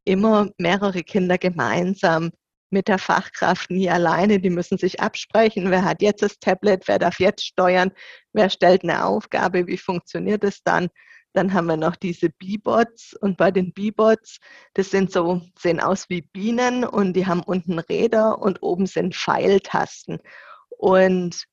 immer 0.05 0.49
mehrere 0.57 1.03
Kinder 1.03 1.37
gemeinsam 1.37 2.31
mit 2.69 2.87
der 2.87 2.99
Fachkraft, 2.99 3.71
nie 3.71 3.89
alleine. 3.89 4.39
Die 4.39 4.49
müssen 4.49 4.77
sich 4.77 4.99
absprechen, 4.99 5.71
wer 5.71 5.83
hat 5.83 6.01
jetzt 6.01 6.21
das 6.21 6.39
Tablet, 6.39 6.87
wer 6.87 6.99
darf 6.99 7.19
jetzt 7.19 7.45
steuern, 7.45 7.91
wer 8.33 8.49
stellt 8.49 8.83
eine 8.83 9.05
Aufgabe, 9.05 9.67
wie 9.67 9.77
funktioniert 9.77 10.43
es 10.43 10.61
dann. 10.63 10.89
Dann 11.33 11.53
haben 11.53 11.67
wir 11.67 11.77
noch 11.77 11.95
diese 11.95 12.29
B-Bots 12.29 13.13
und 13.13 13.37
bei 13.37 13.51
den 13.51 13.71
B-Bots, 13.71 14.39
das 14.73 14.89
sind 14.89 15.11
so, 15.11 15.41
sehen 15.57 15.79
aus 15.79 16.09
wie 16.09 16.21
Bienen 16.21 16.83
und 16.83 17.13
die 17.13 17.27
haben 17.27 17.43
unten 17.43 17.79
Räder 17.79 18.39
und 18.39 18.63
oben 18.63 18.87
sind 18.87 19.15
Pfeiltasten. 19.15 20.19
Und 20.69 21.43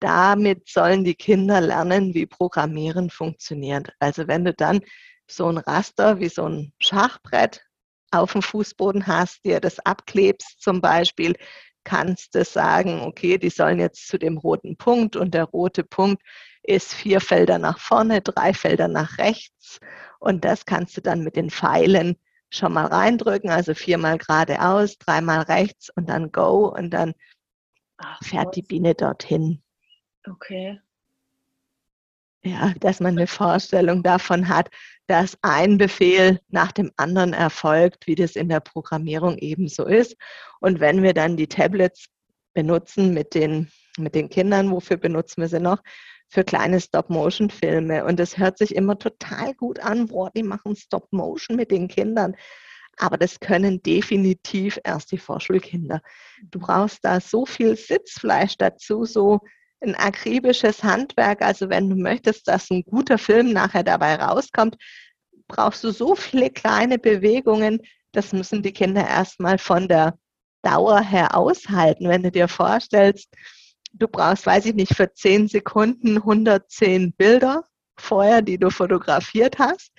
damit 0.00 0.68
sollen 0.68 1.04
die 1.04 1.14
Kinder 1.14 1.60
lernen, 1.60 2.14
wie 2.14 2.26
Programmieren 2.26 3.10
funktioniert. 3.10 3.90
Also 3.98 4.28
wenn 4.28 4.44
du 4.44 4.52
dann 4.52 4.80
so 5.26 5.48
ein 5.48 5.58
Raster 5.58 6.20
wie 6.20 6.28
so 6.28 6.48
ein 6.48 6.72
Schachbrett 6.78 7.62
auf 8.10 8.32
dem 8.32 8.42
Fußboden 8.42 9.06
hast, 9.06 9.44
dir 9.44 9.60
das 9.60 9.78
abklebst 9.80 10.60
zum 10.60 10.80
Beispiel, 10.80 11.34
kannst 11.84 12.34
du 12.34 12.44
sagen, 12.44 13.00
okay, 13.02 13.38
die 13.38 13.50
sollen 13.50 13.78
jetzt 13.78 14.08
zu 14.08 14.18
dem 14.18 14.38
roten 14.38 14.76
Punkt 14.76 15.16
und 15.16 15.34
der 15.34 15.44
rote 15.44 15.84
Punkt 15.84 16.22
ist 16.64 16.94
vier 16.94 17.20
Felder 17.20 17.58
nach 17.58 17.78
vorne, 17.78 18.20
drei 18.20 18.54
Felder 18.54 18.88
nach 18.88 19.18
rechts 19.18 19.80
und 20.18 20.44
das 20.44 20.64
kannst 20.64 20.96
du 20.96 21.00
dann 21.00 21.22
mit 21.22 21.36
den 21.36 21.50
Pfeilen 21.50 22.16
schon 22.50 22.72
mal 22.72 22.86
reindrücken, 22.86 23.50
also 23.50 23.74
viermal 23.74 24.18
geradeaus, 24.18 24.96
dreimal 24.98 25.42
rechts 25.42 25.90
und 25.90 26.08
dann 26.08 26.32
Go 26.32 26.68
und 26.68 26.90
dann 26.90 27.14
fährt 28.22 28.56
die 28.56 28.62
Biene 28.62 28.94
dorthin. 28.94 29.62
Okay. 30.28 30.80
Ja, 32.44 32.74
dass 32.80 33.00
man 33.00 33.16
eine 33.16 33.26
Vorstellung 33.26 34.02
davon 34.02 34.48
hat, 34.48 34.68
dass 35.06 35.38
ein 35.42 35.78
Befehl 35.78 36.40
nach 36.48 36.72
dem 36.72 36.92
anderen 36.96 37.32
erfolgt, 37.32 38.06
wie 38.06 38.14
das 38.14 38.36
in 38.36 38.48
der 38.48 38.60
Programmierung 38.60 39.38
ebenso 39.38 39.84
ist. 39.86 40.16
Und 40.60 40.80
wenn 40.80 41.02
wir 41.02 41.14
dann 41.14 41.36
die 41.36 41.46
Tablets 41.46 42.06
benutzen 42.52 43.14
mit 43.14 43.34
den, 43.34 43.70
mit 43.98 44.14
den 44.14 44.28
Kindern, 44.28 44.70
wofür 44.70 44.98
benutzen 44.98 45.40
wir 45.40 45.48
sie 45.48 45.60
noch? 45.60 45.82
Für 46.34 46.42
kleine 46.42 46.80
Stop-Motion-Filme. 46.80 48.04
Und 48.04 48.18
das 48.18 48.36
hört 48.38 48.58
sich 48.58 48.74
immer 48.74 48.98
total 48.98 49.54
gut 49.54 49.78
an. 49.78 50.08
Boah, 50.08 50.32
die 50.34 50.42
machen 50.42 50.74
Stop-Motion 50.74 51.56
mit 51.56 51.70
den 51.70 51.86
Kindern. 51.86 52.34
Aber 52.96 53.16
das 53.16 53.38
können 53.38 53.80
definitiv 53.84 54.80
erst 54.82 55.12
die 55.12 55.18
Vorschulkinder. 55.18 56.00
Du 56.50 56.58
brauchst 56.58 57.04
da 57.04 57.20
so 57.20 57.46
viel 57.46 57.76
Sitzfleisch 57.76 58.56
dazu, 58.58 59.04
so 59.04 59.42
ein 59.80 59.94
akribisches 59.94 60.82
Handwerk. 60.82 61.40
Also 61.40 61.68
wenn 61.68 61.88
du 61.88 61.94
möchtest, 61.94 62.48
dass 62.48 62.68
ein 62.68 62.82
guter 62.82 63.16
Film 63.16 63.52
nachher 63.52 63.84
dabei 63.84 64.16
rauskommt, 64.16 64.76
brauchst 65.46 65.84
du 65.84 65.92
so 65.92 66.16
viele 66.16 66.50
kleine 66.50 66.98
Bewegungen. 66.98 67.80
Das 68.10 68.32
müssen 68.32 68.60
die 68.60 68.72
Kinder 68.72 69.06
erstmal 69.06 69.58
von 69.58 69.86
der 69.86 70.18
Dauer 70.62 71.00
her 71.00 71.36
aushalten. 71.36 72.08
Wenn 72.08 72.24
du 72.24 72.32
dir 72.32 72.48
vorstellst, 72.48 73.32
du 73.94 74.08
brauchst, 74.08 74.46
weiß 74.46 74.66
ich 74.66 74.74
nicht, 74.74 74.94
für 74.94 75.12
10 75.12 75.48
Sekunden 75.48 76.16
110 76.16 77.12
Bilder 77.12 77.64
vorher, 77.98 78.42
die 78.42 78.58
du 78.58 78.70
fotografiert 78.70 79.58
hast, 79.58 79.92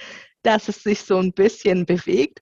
dass 0.44 0.68
es 0.68 0.84
sich 0.84 1.02
so 1.02 1.18
ein 1.18 1.34
bisschen 1.34 1.86
bewegt. 1.86 2.40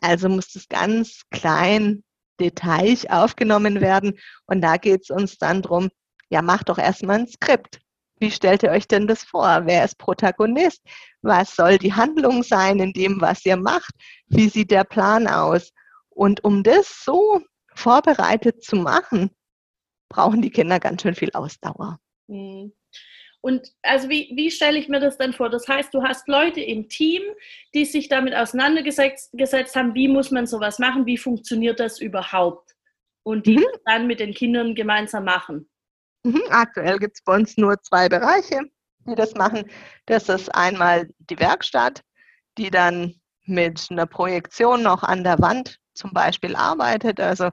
Also 0.00 0.28
muss 0.28 0.54
es 0.54 0.68
ganz 0.68 1.22
klein, 1.30 2.02
detaillich 2.40 3.10
aufgenommen 3.10 3.80
werden. 3.80 4.18
Und 4.46 4.62
da 4.62 4.76
geht 4.76 5.02
es 5.02 5.10
uns 5.10 5.38
dann 5.38 5.62
darum, 5.62 5.90
ja, 6.30 6.42
macht 6.42 6.68
doch 6.68 6.78
erstmal 6.78 7.20
ein 7.20 7.28
Skript. 7.28 7.80
Wie 8.18 8.30
stellt 8.30 8.62
ihr 8.62 8.70
euch 8.70 8.86
denn 8.86 9.06
das 9.06 9.24
vor? 9.24 9.62
Wer 9.64 9.84
ist 9.84 9.98
Protagonist? 9.98 10.80
Was 11.22 11.56
soll 11.56 11.78
die 11.78 11.92
Handlung 11.92 12.42
sein 12.42 12.78
in 12.78 12.92
dem, 12.92 13.20
was 13.20 13.44
ihr 13.44 13.56
macht? 13.56 13.92
Wie 14.28 14.48
sieht 14.48 14.70
der 14.70 14.84
Plan 14.84 15.26
aus? 15.26 15.72
Und 16.08 16.44
um 16.44 16.62
das 16.62 17.02
so 17.04 17.40
vorbereitet 17.74 18.62
zu 18.62 18.76
machen, 18.76 19.30
brauchen 20.12 20.42
die 20.42 20.50
Kinder 20.50 20.78
ganz 20.78 21.02
schön 21.02 21.14
viel 21.14 21.30
Ausdauer. 21.32 21.98
Mhm. 22.28 22.72
Und 23.40 23.72
also 23.82 24.08
wie, 24.08 24.30
wie 24.36 24.52
stelle 24.52 24.78
ich 24.78 24.88
mir 24.88 25.00
das 25.00 25.18
denn 25.18 25.32
vor? 25.32 25.50
Das 25.50 25.66
heißt, 25.66 25.92
du 25.92 26.02
hast 26.04 26.28
Leute 26.28 26.60
im 26.60 26.88
Team, 26.88 27.22
die 27.74 27.84
sich 27.84 28.08
damit 28.08 28.34
auseinandergesetzt 28.34 29.32
gesetzt 29.32 29.74
haben, 29.74 29.94
wie 29.94 30.06
muss 30.06 30.30
man 30.30 30.46
sowas 30.46 30.78
machen, 30.78 31.06
wie 31.06 31.16
funktioniert 31.16 31.80
das 31.80 32.00
überhaupt? 32.00 32.70
Und 33.24 33.46
die 33.46 33.56
mhm. 33.56 33.66
dann 33.84 34.06
mit 34.06 34.20
den 34.20 34.32
Kindern 34.32 34.74
gemeinsam 34.74 35.24
machen. 35.24 35.68
Mhm, 36.24 36.42
aktuell 36.50 36.98
gibt 36.98 37.16
es 37.16 37.24
bei 37.24 37.34
uns 37.34 37.56
nur 37.56 37.80
zwei 37.82 38.08
Bereiche, 38.08 38.60
die 39.08 39.14
das 39.16 39.34
machen. 39.34 39.68
Das 40.06 40.28
ist 40.28 40.54
einmal 40.54 41.08
die 41.18 41.38
Werkstatt, 41.38 42.02
die 42.58 42.70
dann 42.70 43.14
mit 43.44 43.88
einer 43.90 44.06
Projektion 44.06 44.82
noch 44.82 45.02
an 45.02 45.24
der 45.24 45.40
Wand 45.40 45.78
zum 45.94 46.12
Beispiel 46.12 46.54
arbeitet. 46.54 47.18
Also 47.18 47.50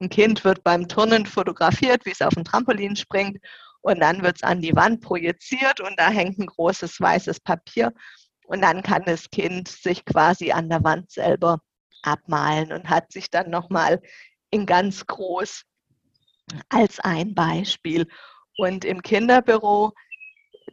ein 0.00 0.08
Kind 0.08 0.44
wird 0.44 0.64
beim 0.64 0.88
Turnen 0.88 1.26
fotografiert, 1.26 2.04
wie 2.06 2.10
es 2.10 2.22
auf 2.22 2.34
dem 2.34 2.44
Trampolin 2.44 2.96
springt 2.96 3.38
und 3.82 4.00
dann 4.00 4.22
wird 4.22 4.36
es 4.36 4.42
an 4.42 4.60
die 4.60 4.74
Wand 4.74 5.00
projiziert 5.00 5.80
und 5.80 5.98
da 5.98 6.08
hängt 6.08 6.38
ein 6.38 6.46
großes 6.46 7.00
weißes 7.00 7.40
Papier 7.40 7.92
und 8.44 8.62
dann 8.62 8.82
kann 8.82 9.02
das 9.04 9.30
Kind 9.30 9.68
sich 9.68 10.04
quasi 10.04 10.52
an 10.52 10.68
der 10.68 10.82
Wand 10.82 11.10
selber 11.10 11.60
abmalen 12.02 12.72
und 12.72 12.88
hat 12.88 13.12
sich 13.12 13.30
dann 13.30 13.50
nochmal 13.50 14.00
in 14.50 14.66
ganz 14.66 15.06
groß 15.06 15.62
als 16.68 16.98
ein 17.00 17.34
Beispiel. 17.34 18.08
Und 18.56 18.84
im 18.84 19.02
Kinderbüro 19.02 19.92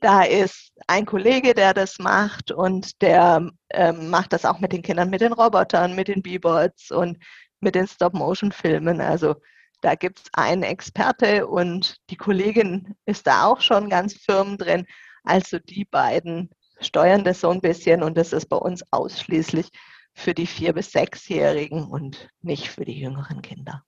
da 0.01 0.23
ist 0.23 0.71
ein 0.87 1.05
Kollege, 1.05 1.53
der 1.53 1.73
das 1.73 1.99
macht 1.99 2.51
und 2.51 3.01
der 3.01 3.49
ähm, 3.71 4.09
macht 4.09 4.33
das 4.33 4.45
auch 4.45 4.59
mit 4.59 4.71
den 4.71 4.81
Kindern, 4.81 5.09
mit 5.09 5.21
den 5.21 5.33
Robotern, 5.33 5.95
mit 5.95 6.07
den 6.07 6.21
B-Bots 6.21 6.91
und 6.91 7.17
mit 7.59 7.75
den 7.75 7.87
Stop-Motion-Filmen. 7.87 9.01
Also 9.01 9.35
da 9.81 9.95
gibt 9.95 10.19
es 10.19 10.25
einen 10.33 10.63
Experte 10.63 11.47
und 11.47 11.97
die 12.09 12.15
Kollegin 12.15 12.95
ist 13.05 13.27
da 13.27 13.45
auch 13.45 13.61
schon 13.61 13.89
ganz 13.89 14.13
firm 14.15 14.57
drin. 14.57 14.85
Also 15.23 15.59
die 15.59 15.85
beiden 15.85 16.49
steuern 16.79 17.23
das 17.23 17.41
so 17.41 17.49
ein 17.49 17.61
bisschen 17.61 18.03
und 18.03 18.17
das 18.17 18.33
ist 18.33 18.47
bei 18.47 18.57
uns 18.57 18.83
ausschließlich 18.91 19.69
für 20.13 20.33
die 20.33 20.47
vier- 20.47 20.73
bis 20.73 20.91
sechsjährigen 20.91 21.87
und 21.87 22.29
nicht 22.41 22.69
für 22.69 22.85
die 22.85 22.99
jüngeren 22.99 23.41
Kinder. 23.41 23.83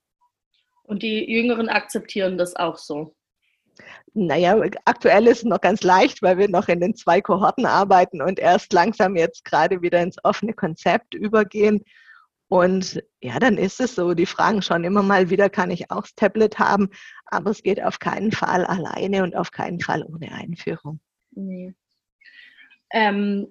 Und 0.84 1.04
die 1.04 1.32
Jüngeren 1.32 1.70
akzeptieren 1.70 2.38
das 2.38 2.56
auch 2.56 2.78
so? 2.78 3.16
Naja, 4.14 4.60
aktuell 4.86 5.28
ist 5.28 5.40
es 5.40 5.44
noch 5.44 5.62
ganz 5.62 5.84
leicht, 5.84 6.22
weil 6.22 6.38
wir 6.38 6.50
noch 6.50 6.68
in 6.68 6.82
den 6.82 6.96
zwei 6.96 7.22
Kohorten 7.22 7.66
arbeiten 7.66 8.22
und 8.22 8.40
erst 8.40 8.74
langsam 8.74 9.16
jetzt 9.16 9.46
gerade 9.46 9.82
wieder 9.82 10.02
ins 10.02 10.18
offene 10.24 10.54
Konzept 10.54 11.14
übergehen. 11.14 11.84
Und 12.50 13.04
ja, 13.22 13.38
dann 13.40 13.58
ist 13.58 13.80
es 13.80 13.96
so. 13.96 14.16
Die 14.16 14.26
fragen 14.26 14.62
schon 14.64 14.84
immer 14.84 15.04
mal 15.04 15.30
wieder, 15.30 15.50
kann 15.50 15.70
ich 15.70 15.92
auch 15.92 16.02
das 16.02 16.16
Tablet 16.16 16.58
haben? 16.58 16.90
Aber 17.26 17.52
es 17.52 17.62
geht 17.62 17.82
auf 17.82 18.00
keinen 18.00 18.32
Fall 18.32 18.66
alleine 18.66 19.24
und 19.24 19.36
auf 19.36 19.52
keinen 19.52 19.80
Fall 19.80 20.04
ohne 20.04 20.32
Einführung. 20.34 21.00
Nee. 21.32 21.76
Ähm, 22.92 23.48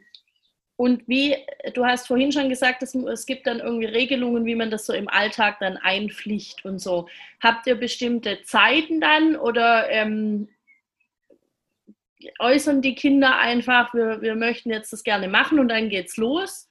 und 0.75 1.07
wie, 1.07 1.37
du 1.75 1.85
hast 1.85 2.09
vorhin 2.09 2.33
schon 2.33 2.49
gesagt, 2.49 2.83
es, 2.83 2.95
es 2.95 3.25
gibt 3.25 3.47
dann 3.47 3.61
irgendwie 3.61 3.87
Regelungen, 3.87 4.45
wie 4.45 4.57
man 4.57 4.71
das 4.71 4.87
so 4.87 4.93
im 4.93 5.09
Alltag 5.09 5.59
dann 5.61 5.77
einpflicht 5.77 6.65
und 6.65 6.81
so. 6.81 7.09
Habt 7.41 7.69
ihr 7.69 7.77
bestimmte 7.77 8.43
Zeiten 8.43 9.01
dann 9.01 9.37
oder 9.37 9.89
ähm, 9.91 10.49
äußern 12.41 12.83
die 12.83 12.97
Kinder 12.97 13.39
einfach, 13.39 13.95
wir, 13.95 14.23
wir 14.23 14.35
möchten 14.35 14.71
jetzt 14.71 14.93
das 14.93 15.05
gerne 15.05 15.29
machen 15.29 15.61
und 15.61 15.69
dann 15.69 15.89
geht's 15.89 16.17
los? 16.17 16.68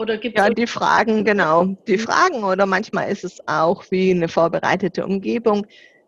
Oder 0.00 0.16
gibt's 0.16 0.40
ja, 0.40 0.48
die 0.48 0.66
Fragen, 0.66 1.26
genau. 1.26 1.76
Die. 1.86 1.98
Fragen 1.98 2.42
oder 2.42 2.64
manchmal 2.64 3.10
ist 3.10 3.22
es 3.22 3.38
auch 3.46 3.84
wie 3.90 4.12
eine 4.12 4.28
vorbereitete 4.28 5.04
Umgebung, 5.04 5.66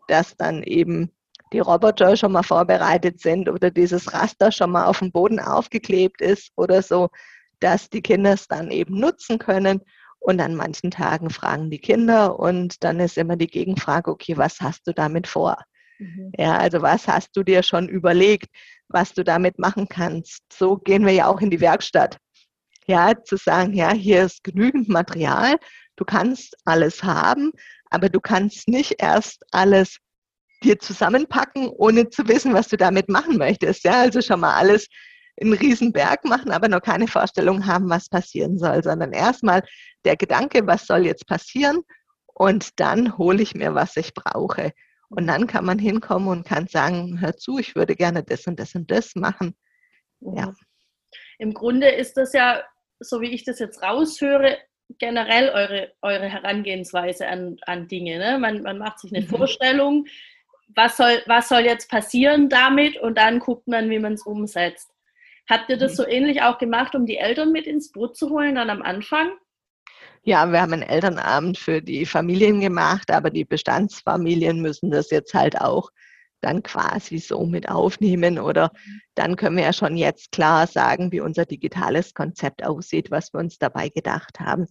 dass 0.08 0.34
dann 0.34 0.62
eben 0.62 1.10
die 1.52 1.58
Roboter 1.58 2.16
schon 2.16 2.32
mal 2.32 2.42
vorbereitet 2.42 3.20
sind 3.20 3.50
oder 3.50 3.70
dieses 3.70 4.14
Raster 4.14 4.50
schon 4.50 4.70
mal 4.70 4.86
auf 4.86 5.00
dem 5.00 5.12
Boden 5.12 5.38
aufgeklebt 5.38 6.22
ist 6.22 6.52
oder 6.56 6.80
so, 6.80 7.10
dass 7.60 7.90
die 7.90 8.00
Kinder 8.00 8.32
es 8.32 8.48
dann 8.48 8.70
eben 8.70 8.98
nutzen 8.98 9.38
können. 9.38 9.82
Und 10.20 10.40
an 10.40 10.54
manchen 10.54 10.90
Tagen 10.90 11.28
fragen 11.28 11.68
die 11.68 11.78
Kinder 11.80 12.38
und 12.38 12.82
dann 12.84 12.98
ist 12.98 13.18
immer 13.18 13.36
die 13.36 13.46
Gegenfrage, 13.46 14.10
okay, 14.10 14.38
was 14.38 14.62
hast 14.62 14.86
du 14.86 14.94
damit 14.94 15.26
vor? 15.26 15.58
Mhm. 15.98 16.32
Ja, 16.38 16.56
also 16.56 16.80
was 16.80 17.06
hast 17.08 17.36
du 17.36 17.42
dir 17.42 17.62
schon 17.62 17.90
überlegt, 17.90 18.46
was 18.88 19.12
du 19.12 19.22
damit 19.22 19.58
machen 19.58 19.86
kannst? 19.86 20.44
So 20.50 20.78
gehen 20.78 21.04
wir 21.04 21.12
ja 21.12 21.26
auch 21.26 21.42
in 21.42 21.50
die 21.50 21.60
Werkstatt. 21.60 22.16
Ja, 22.86 23.12
zu 23.22 23.36
sagen, 23.36 23.74
ja, 23.74 23.92
hier 23.92 24.24
ist 24.24 24.42
genügend 24.42 24.88
Material, 24.88 25.56
du 25.96 26.04
kannst 26.04 26.56
alles 26.64 27.02
haben, 27.02 27.52
aber 27.90 28.08
du 28.08 28.20
kannst 28.20 28.68
nicht 28.68 28.96
erst 28.98 29.44
alles 29.52 29.98
dir 30.62 30.78
zusammenpacken, 30.78 31.68
ohne 31.68 32.08
zu 32.08 32.26
wissen, 32.28 32.54
was 32.54 32.68
du 32.68 32.76
damit 32.76 33.08
machen 33.08 33.36
möchtest. 33.38 33.84
Ja, 33.84 34.00
also 34.00 34.20
schon 34.20 34.40
mal 34.40 34.54
alles 34.54 34.86
einen 35.40 35.54
Riesenberg 35.54 36.24
machen, 36.24 36.50
aber 36.50 36.68
noch 36.68 36.82
keine 36.82 37.08
Vorstellung 37.08 37.66
haben, 37.66 37.88
was 37.88 38.08
passieren 38.08 38.58
soll, 38.58 38.82
sondern 38.82 39.12
erstmal 39.12 39.62
der 40.04 40.16
Gedanke, 40.16 40.66
was 40.66 40.86
soll 40.86 41.06
jetzt 41.06 41.26
passieren 41.26 41.82
und 42.34 42.80
dann 42.80 43.16
hole 43.18 43.42
ich 43.42 43.54
mir, 43.54 43.74
was 43.74 43.96
ich 43.96 44.14
brauche. 44.14 44.72
Und 45.08 45.26
dann 45.26 45.46
kann 45.46 45.64
man 45.64 45.78
hinkommen 45.78 46.28
und 46.28 46.46
kann 46.46 46.66
sagen, 46.68 47.20
hör 47.20 47.36
zu, 47.36 47.58
ich 47.58 47.74
würde 47.74 47.96
gerne 47.96 48.22
das 48.22 48.46
und 48.46 48.58
das 48.58 48.74
und 48.74 48.90
das 48.90 49.14
machen. 49.14 49.54
Ja. 50.20 50.54
Im 51.38 51.52
Grunde 51.52 51.88
ist 51.88 52.16
das 52.16 52.32
ja, 52.32 52.62
so 53.02 53.20
wie 53.20 53.30
ich 53.30 53.44
das 53.44 53.58
jetzt 53.58 53.82
raushöre, 53.82 54.58
generell 54.98 55.50
eure, 55.50 55.92
eure 56.02 56.28
Herangehensweise 56.28 57.26
an, 57.26 57.56
an 57.62 57.88
Dinge. 57.88 58.18
Ne? 58.18 58.38
Man, 58.38 58.62
man 58.62 58.78
macht 58.78 59.00
sich 59.00 59.14
eine 59.14 59.24
mhm. 59.24 59.28
Vorstellung, 59.28 60.06
was 60.74 60.96
soll, 60.96 61.22
was 61.26 61.48
soll 61.48 61.60
jetzt 61.60 61.90
passieren 61.90 62.48
damit 62.48 62.96
und 62.98 63.18
dann 63.18 63.38
guckt 63.38 63.68
man, 63.68 63.90
wie 63.90 63.98
man 63.98 64.14
es 64.14 64.22
umsetzt. 64.22 64.90
Habt 65.48 65.68
ihr 65.70 65.76
das 65.76 65.92
mhm. 65.92 65.96
so 65.96 66.06
ähnlich 66.06 66.42
auch 66.42 66.58
gemacht, 66.58 66.94
um 66.94 67.06
die 67.06 67.18
Eltern 67.18 67.52
mit 67.52 67.66
ins 67.66 67.92
Boot 67.92 68.16
zu 68.16 68.30
holen, 68.30 68.54
dann 68.54 68.70
am 68.70 68.82
Anfang? 68.82 69.32
Ja, 70.24 70.50
wir 70.52 70.62
haben 70.62 70.72
einen 70.72 70.82
Elternabend 70.82 71.58
für 71.58 71.82
die 71.82 72.06
Familien 72.06 72.60
gemacht, 72.60 73.10
aber 73.10 73.30
die 73.30 73.44
Bestandsfamilien 73.44 74.60
müssen 74.60 74.90
das 74.90 75.10
jetzt 75.10 75.34
halt 75.34 75.60
auch 75.60 75.90
dann 76.42 76.62
quasi 76.62 77.18
so 77.18 77.46
mit 77.46 77.68
aufnehmen 77.68 78.38
oder 78.38 78.70
dann 79.14 79.36
können 79.36 79.56
wir 79.56 79.64
ja 79.64 79.72
schon 79.72 79.96
jetzt 79.96 80.32
klar 80.32 80.66
sagen, 80.66 81.12
wie 81.12 81.20
unser 81.20 81.46
digitales 81.46 82.14
Konzept 82.14 82.64
aussieht, 82.64 83.10
was 83.10 83.32
wir 83.32 83.40
uns 83.40 83.58
dabei 83.58 83.88
gedacht 83.88 84.40
haben. 84.40 84.66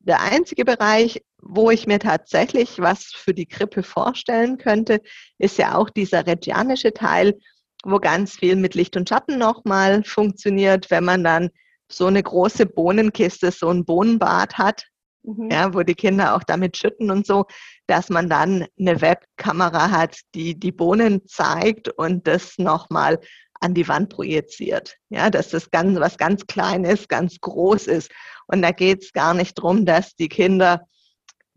Der 0.00 0.20
einzige 0.20 0.64
Bereich, 0.64 1.22
wo 1.42 1.70
ich 1.70 1.86
mir 1.86 1.98
tatsächlich 1.98 2.78
was 2.78 3.04
für 3.04 3.34
die 3.34 3.46
Krippe 3.46 3.82
vorstellen 3.82 4.58
könnte, 4.58 5.00
ist 5.38 5.58
ja 5.58 5.74
auch 5.74 5.90
dieser 5.90 6.26
regianische 6.26 6.92
Teil, 6.92 7.38
wo 7.84 7.98
ganz 7.98 8.36
viel 8.36 8.56
mit 8.56 8.74
Licht 8.74 8.96
und 8.96 9.08
Schatten 9.08 9.38
nochmal 9.38 10.04
funktioniert, 10.04 10.90
wenn 10.90 11.04
man 11.04 11.24
dann 11.24 11.50
so 11.90 12.06
eine 12.06 12.22
große 12.22 12.66
Bohnenkiste, 12.66 13.50
so 13.50 13.68
ein 13.70 13.84
Bohnenbad 13.84 14.58
hat, 14.58 14.84
mhm. 15.22 15.50
ja, 15.50 15.72
wo 15.72 15.82
die 15.82 15.94
Kinder 15.94 16.36
auch 16.36 16.44
damit 16.44 16.76
schütten 16.76 17.10
und 17.10 17.26
so, 17.26 17.46
dass 17.88 18.10
man 18.10 18.28
dann 18.28 18.66
eine 18.78 19.00
Webkamera 19.00 19.90
hat, 19.90 20.20
die 20.34 20.58
die 20.58 20.72
Bohnen 20.72 21.26
zeigt 21.26 21.88
und 21.88 22.26
das 22.26 22.58
nochmal 22.58 23.18
an 23.60 23.74
die 23.74 23.88
Wand 23.88 24.10
projiziert. 24.10 24.96
Ja, 25.08 25.30
dass 25.30 25.48
das 25.48 25.70
ganz, 25.70 25.98
was 25.98 26.18
ganz 26.18 26.46
klein 26.46 26.84
ist, 26.84 27.08
ganz 27.08 27.40
groß 27.40 27.86
ist. 27.88 28.12
Und 28.46 28.62
da 28.62 28.70
geht 28.70 29.02
es 29.02 29.12
gar 29.12 29.34
nicht 29.34 29.58
darum, 29.58 29.84
dass 29.86 30.14
die 30.14 30.28
Kinder 30.28 30.86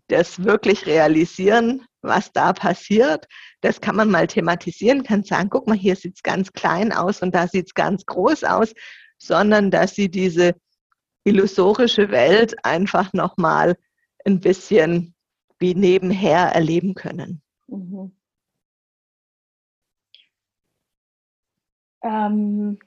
das 0.08 0.44
wirklich 0.44 0.88
realisieren, 0.88 1.86
was 2.02 2.32
da 2.32 2.54
passiert. 2.54 3.28
Das 3.60 3.82
kann 3.82 3.98
man 3.98 4.10
mal 4.10 4.28
thematisieren, 4.28 5.04
kann 5.04 5.24
sagen, 5.24 5.50
guck 5.50 5.68
mal, 5.68 5.78
hier 5.78 5.96
sieht 5.96 6.16
es 6.16 6.24
ganz 6.24 6.52
klein 6.54 6.92
aus 6.92 7.22
und 7.22 7.36
da 7.36 7.48
sieht 7.48 7.68
es 7.68 7.74
ganz 7.74 8.06
groß 8.06 8.46
aus, 8.46 8.74
sondern 9.18 9.70
dass 9.70 9.96
sie 9.96 10.10
diese 10.10 10.56
illusorische 11.26 12.10
Welt 12.10 12.56
einfach 12.66 13.14
nochmal 13.14 13.76
ein 14.26 14.40
bisschen 14.40 15.11
wie 15.62 15.76
nebenher 15.76 16.48
erleben 16.54 16.96
können. 16.96 17.42
Mhm. 17.68 18.12
Ähm, 22.04 22.80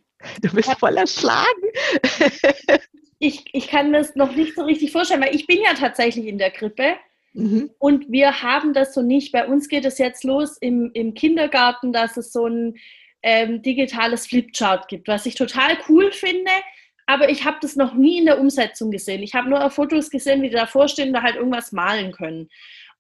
du 0.43 0.55
bist 0.55 0.71
voll 0.79 0.97
erschlagen. 0.97 1.63
ich, 3.19 3.45
ich 3.53 3.69
kann 3.69 3.91
mir 3.91 3.99
das 3.99 4.17
noch 4.17 4.35
nicht 4.35 4.55
so 4.55 4.63
richtig 4.65 4.93
vorstellen, 4.93 5.23
weil 5.23 5.35
ich 5.35 5.47
bin 5.47 5.63
ja 5.63 5.75
tatsächlich 5.75 6.27
in 6.27 6.39
der 6.39 6.51
Krippe. 6.51 6.97
Mhm. 7.33 7.71
Und 7.79 8.11
wir 8.11 8.43
haben 8.43 8.75
das 8.75 8.95
so 8.95 9.03
nicht. 9.03 9.33
Bei 9.33 9.47
uns 9.47 9.69
geht 9.69 9.85
es 9.85 9.99
jetzt 9.99 10.25
los 10.25 10.57
im, 10.59 10.91
im 10.95 11.15
Kindergarten, 11.15 11.93
dass 11.93 12.17
es 12.17 12.33
so 12.33 12.47
ein 12.47 12.75
ähm, 13.23 13.63
digitales 13.63 14.27
Flipchart 14.27 14.89
gibt, 14.89 15.09
was 15.09 15.27
ich 15.27 15.35
total 15.35 15.79
cool 15.89 16.13
finde. 16.13 16.51
Aber 17.07 17.29
ich 17.29 17.45
habe 17.45 17.59
das 17.61 17.77
noch 17.77 17.95
nie 17.95 18.19
in 18.19 18.27
der 18.27 18.41
Umsetzung 18.41 18.91
gesehen. 18.91 19.23
Ich 19.23 19.35
habe 19.35 19.49
nur 19.49 19.65
auf 19.65 19.75
Fotos 19.75 20.11
gesehen, 20.11 20.43
wie 20.43 20.49
die 20.49 20.55
davor 20.55 20.89
stehen, 20.89 21.13
da 21.13 21.23
halt 21.23 21.37
irgendwas 21.37 21.73
malen 21.73 22.13
können. 22.13 22.49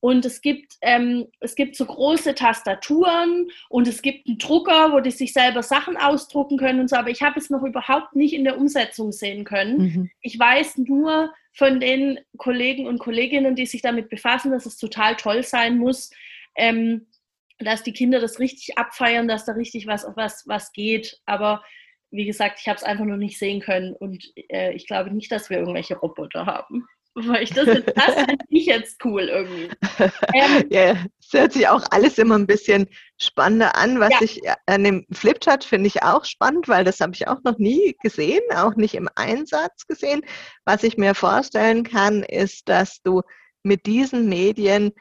Und 0.05 0.27
es 0.27 0.43
gibt, 0.43 0.75
ähm, 0.83 1.29
es 1.41 1.55
gibt 1.55 1.77
so 1.77 1.87
große 1.87 2.35
Tastaturen 2.35 3.49
und 3.71 3.89
es 3.89 4.03
gibt 4.03 4.29
einen 4.29 4.37
Drucker, 4.37 4.93
wo 4.93 5.01
die 5.01 5.11
sich 5.11 5.33
selber 5.33 5.63
Sachen 5.63 5.97
ausdrucken 5.97 6.59
können 6.59 6.81
und 6.81 6.91
so. 6.91 6.97
Aber 6.97 7.09
ich 7.09 7.23
habe 7.23 7.39
es 7.39 7.49
noch 7.49 7.63
überhaupt 7.63 8.15
nicht 8.15 8.35
in 8.35 8.45
der 8.45 8.59
Umsetzung 8.59 9.13
sehen 9.13 9.45
können. 9.45 9.79
Mhm. 9.79 10.11
Ich 10.21 10.39
weiß 10.39 10.77
nur 10.77 11.33
von 11.53 11.81
den 11.81 12.21
Kollegen 12.37 12.87
und 12.87 12.99
Kolleginnen, 12.99 13.55
die 13.55 13.65
sich 13.65 13.81
damit 13.81 14.11
befassen, 14.11 14.51
dass 14.51 14.67
es 14.67 14.77
total 14.77 15.17
toll 15.17 15.43
sein 15.43 15.79
muss, 15.79 16.11
ähm, 16.55 17.07
dass 17.59 17.83
die 17.83 17.93
Kinder 17.93 18.21
das 18.21 18.39
richtig 18.39 18.77
abfeiern, 18.77 19.27
dass 19.27 19.47
da 19.47 19.53
richtig 19.53 19.87
was, 19.87 20.07
was, 20.17 20.47
was 20.47 20.73
geht. 20.73 21.19
Aber 21.25 21.65
wie 22.15 22.25
gesagt, 22.25 22.61
ich 22.61 22.69
habe 22.69 22.77
es 22.77 22.85
einfach 22.85 23.05
noch 23.05 23.17
nicht 23.17 23.39
sehen 23.39 23.61
können 23.61 23.95
und 23.95 24.25
äh, 24.49 24.73
ich 24.73 24.87
glaube 24.87 25.11
nicht, 25.11 25.33
dass 25.33 25.51
wir 25.51 25.59
irgendwelche 25.59 25.97
Roboter 25.97 26.47
haben. 26.47 26.87
Weil 27.17 27.45
ich 27.45 27.51
das, 27.51 27.67
das 27.67 28.15
finde 28.15 28.45
ich 28.49 28.67
jetzt 28.67 29.05
cool 29.05 29.23
irgendwie. 29.23 29.69
Ähm, 30.35 30.65
ja, 30.71 30.97
es 31.21 31.33
hört 31.33 31.53
sich 31.53 31.69
auch 31.69 31.85
alles 31.91 32.19
immer 32.19 32.37
ein 32.37 32.47
bisschen 32.47 32.89
spannender 33.21 33.77
an. 33.77 34.01
Was 34.01 34.11
ja. 34.11 34.23
ich 34.23 34.41
an 34.67 34.83
dem 34.83 35.07
Flipchart 35.13 35.65
finde 35.65 35.87
ich 35.87 36.03
auch 36.03 36.25
spannend, 36.25 36.67
weil 36.67 36.85
das 36.85 37.01
habe 37.01 37.13
ich 37.15 37.29
auch 37.29 37.41
noch 37.45 37.59
nie 37.59 37.97
gesehen, 38.03 38.43
auch 38.55 38.75
nicht 38.75 38.95
im 38.95 39.09
Einsatz 39.15 39.87
gesehen. 39.87 40.23
Was 40.65 40.83
ich 40.83 40.97
mir 40.97 41.15
vorstellen 41.15 41.85
kann, 41.85 42.25
ist, 42.25 42.69
dass 42.69 43.01
du 43.03 43.23
mit 43.63 43.87
diesen 43.87 44.29
Medien 44.29 44.93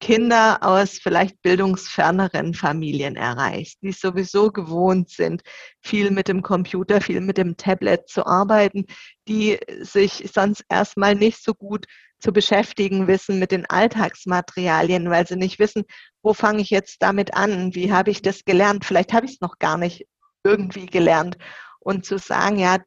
Kinder 0.00 0.58
aus 0.62 0.98
vielleicht 1.02 1.42
bildungsferneren 1.42 2.54
Familien 2.54 3.16
erreichst, 3.16 3.78
die 3.82 3.92
sowieso 3.92 4.50
gewohnt 4.50 5.10
sind, 5.10 5.42
viel 5.82 6.10
mit 6.10 6.28
dem 6.28 6.42
Computer, 6.42 7.00
viel 7.00 7.20
mit 7.20 7.36
dem 7.36 7.56
Tablet 7.56 8.08
zu 8.08 8.24
arbeiten, 8.24 8.86
die 9.26 9.58
sich 9.80 10.30
sonst 10.32 10.64
erstmal 10.68 11.14
nicht 11.14 11.42
so 11.42 11.52
gut 11.52 11.86
zu 12.20 12.32
beschäftigen 12.32 13.06
wissen 13.06 13.38
mit 13.38 13.52
den 13.52 13.66
Alltagsmaterialien, 13.66 15.10
weil 15.10 15.26
sie 15.26 15.36
nicht 15.36 15.58
wissen, 15.58 15.84
wo 16.22 16.32
fange 16.32 16.62
ich 16.62 16.70
jetzt 16.70 17.02
damit 17.02 17.34
an, 17.34 17.74
wie 17.74 17.92
habe 17.92 18.10
ich 18.10 18.22
das 18.22 18.44
gelernt, 18.44 18.84
vielleicht 18.84 19.12
habe 19.12 19.26
ich 19.26 19.32
es 19.32 19.40
noch 19.40 19.58
gar 19.58 19.78
nicht 19.78 20.06
irgendwie 20.44 20.86
gelernt. 20.86 21.38
Und 21.80 22.04
zu 22.04 22.18
sagen, 22.18 22.58
ja, 22.58 22.78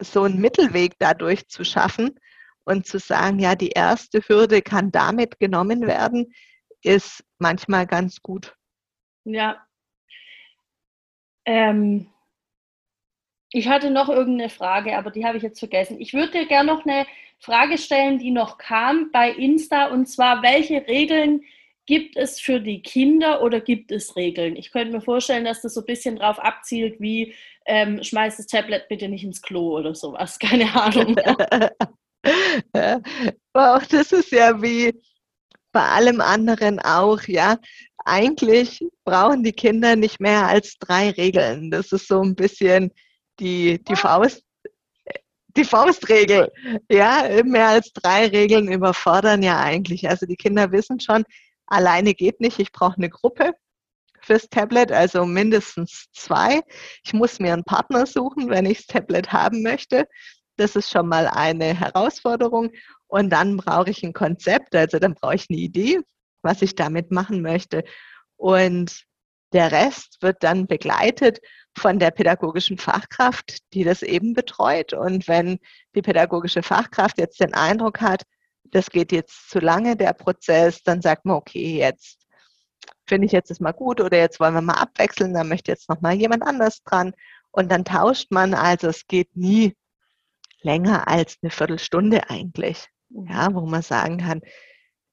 so 0.00 0.24
einen 0.24 0.40
Mittelweg 0.40 0.94
dadurch 0.98 1.48
zu 1.48 1.64
schaffen 1.64 2.18
und 2.64 2.86
zu 2.86 2.98
sagen, 2.98 3.38
ja, 3.38 3.54
die 3.54 3.70
erste 3.70 4.20
Hürde 4.20 4.62
kann 4.62 4.92
damit 4.92 5.38
genommen 5.38 5.86
werden, 5.86 6.32
ist 6.82 7.24
manchmal 7.38 7.86
ganz 7.86 8.22
gut. 8.22 8.54
Ja. 9.24 9.66
Ähm, 11.44 12.08
ich 13.50 13.68
hatte 13.68 13.90
noch 13.90 14.08
irgendeine 14.08 14.48
Frage, 14.48 14.96
aber 14.96 15.10
die 15.10 15.24
habe 15.24 15.36
ich 15.36 15.42
jetzt 15.42 15.58
vergessen. 15.58 16.00
Ich 16.00 16.14
würde 16.14 16.32
dir 16.32 16.46
gerne 16.46 16.72
noch 16.72 16.86
eine 16.86 17.06
Frage 17.38 17.76
stellen, 17.76 18.18
die 18.18 18.30
noch 18.30 18.56
kam 18.58 19.10
bei 19.12 19.30
Insta, 19.30 19.86
und 19.88 20.06
zwar, 20.06 20.42
welche 20.42 20.86
Regeln 20.86 21.42
gibt 21.86 22.16
es 22.16 22.40
für 22.40 22.60
die 22.60 22.82
Kinder 22.82 23.42
oder 23.42 23.60
gibt 23.60 23.90
es 23.90 24.16
Regeln? 24.16 24.56
Ich 24.56 24.70
könnte 24.70 24.92
mir 24.92 25.00
vorstellen, 25.00 25.44
dass 25.44 25.62
das 25.62 25.74
so 25.74 25.80
ein 25.80 25.86
bisschen 25.86 26.16
drauf 26.16 26.38
abzielt, 26.38 27.00
wie 27.00 27.34
ähm, 27.66 28.02
schmeiß 28.02 28.36
das 28.36 28.46
Tablet 28.46 28.88
bitte 28.88 29.08
nicht 29.08 29.24
ins 29.24 29.42
Klo 29.42 29.76
oder 29.78 29.94
sowas. 29.94 30.38
Keine 30.38 30.74
Ahnung. 30.74 31.16
auch 33.52 33.82
das 33.86 34.12
ist 34.12 34.30
ja 34.30 34.62
wie 34.62 34.94
bei 35.72 35.82
allem 35.82 36.20
anderen 36.20 36.78
auch, 36.80 37.22
ja. 37.22 37.58
Eigentlich 38.04 38.84
brauchen 39.04 39.44
die 39.44 39.52
Kinder 39.52 39.96
nicht 39.96 40.20
mehr 40.20 40.46
als 40.46 40.76
drei 40.78 41.10
Regeln. 41.10 41.70
Das 41.70 41.92
ist 41.92 42.08
so 42.08 42.20
ein 42.20 42.34
bisschen 42.34 42.92
die, 43.38 43.82
die 43.84 43.96
Faust, 43.96 44.42
die 45.56 45.64
Faustregel. 45.64 46.50
Ja, 46.90 47.28
mehr 47.44 47.68
als 47.68 47.92
drei 47.92 48.26
Regeln 48.26 48.70
überfordern 48.70 49.42
ja 49.42 49.60
eigentlich. 49.60 50.08
Also 50.08 50.26
die 50.26 50.36
Kinder 50.36 50.72
wissen 50.72 51.00
schon, 51.00 51.24
alleine 51.66 52.14
geht 52.14 52.40
nicht. 52.40 52.58
Ich 52.58 52.72
brauche 52.72 52.96
eine 52.96 53.10
Gruppe 53.10 53.52
fürs 54.20 54.48
Tablet, 54.48 54.92
also 54.92 55.24
mindestens 55.24 56.06
zwei. 56.12 56.60
Ich 57.04 57.12
muss 57.12 57.38
mir 57.38 57.52
einen 57.52 57.64
Partner 57.64 58.06
suchen, 58.06 58.50
wenn 58.50 58.66
ich 58.66 58.78
das 58.78 58.86
Tablet 58.86 59.32
haben 59.32 59.62
möchte. 59.62 60.06
Das 60.56 60.76
ist 60.76 60.90
schon 60.90 61.08
mal 61.08 61.26
eine 61.26 61.74
Herausforderung. 61.78 62.70
Und 63.12 63.28
dann 63.28 63.58
brauche 63.58 63.90
ich 63.90 64.02
ein 64.02 64.14
Konzept, 64.14 64.74
also 64.74 64.98
dann 64.98 65.12
brauche 65.12 65.34
ich 65.34 65.50
eine 65.50 65.58
Idee, 65.58 66.00
was 66.40 66.62
ich 66.62 66.74
damit 66.74 67.10
machen 67.10 67.42
möchte. 67.42 67.84
Und 68.36 69.04
der 69.52 69.70
Rest 69.70 70.16
wird 70.22 70.42
dann 70.42 70.66
begleitet 70.66 71.38
von 71.76 71.98
der 71.98 72.10
pädagogischen 72.10 72.78
Fachkraft, 72.78 73.58
die 73.74 73.84
das 73.84 74.00
eben 74.00 74.32
betreut. 74.32 74.94
Und 74.94 75.28
wenn 75.28 75.58
die 75.94 76.00
pädagogische 76.00 76.62
Fachkraft 76.62 77.18
jetzt 77.18 77.38
den 77.40 77.52
Eindruck 77.52 78.00
hat, 78.00 78.22
das 78.64 78.88
geht 78.88 79.12
jetzt 79.12 79.50
zu 79.50 79.58
lange, 79.58 79.94
der 79.94 80.14
Prozess, 80.14 80.82
dann 80.82 81.02
sagt 81.02 81.26
man, 81.26 81.36
okay, 81.36 81.76
jetzt 81.76 82.26
finde 83.06 83.26
ich 83.26 83.32
jetzt 83.32 83.50
das 83.50 83.60
mal 83.60 83.72
gut 83.72 84.00
oder 84.00 84.16
jetzt 84.16 84.40
wollen 84.40 84.54
wir 84.54 84.62
mal 84.62 84.80
abwechseln, 84.80 85.34
dann 85.34 85.48
möchte 85.48 85.70
jetzt 85.70 85.90
noch 85.90 86.00
mal 86.00 86.14
jemand 86.14 86.44
anders 86.44 86.82
dran. 86.82 87.12
Und 87.50 87.70
dann 87.70 87.84
tauscht 87.84 88.30
man, 88.30 88.54
also 88.54 88.88
es 88.88 89.06
geht 89.06 89.36
nie 89.36 89.76
länger 90.62 91.08
als 91.08 91.36
eine 91.42 91.50
Viertelstunde 91.50 92.30
eigentlich, 92.30 92.88
ja, 93.28 93.52
wo 93.54 93.66
man 93.66 93.82
sagen 93.82 94.18
kann, 94.18 94.40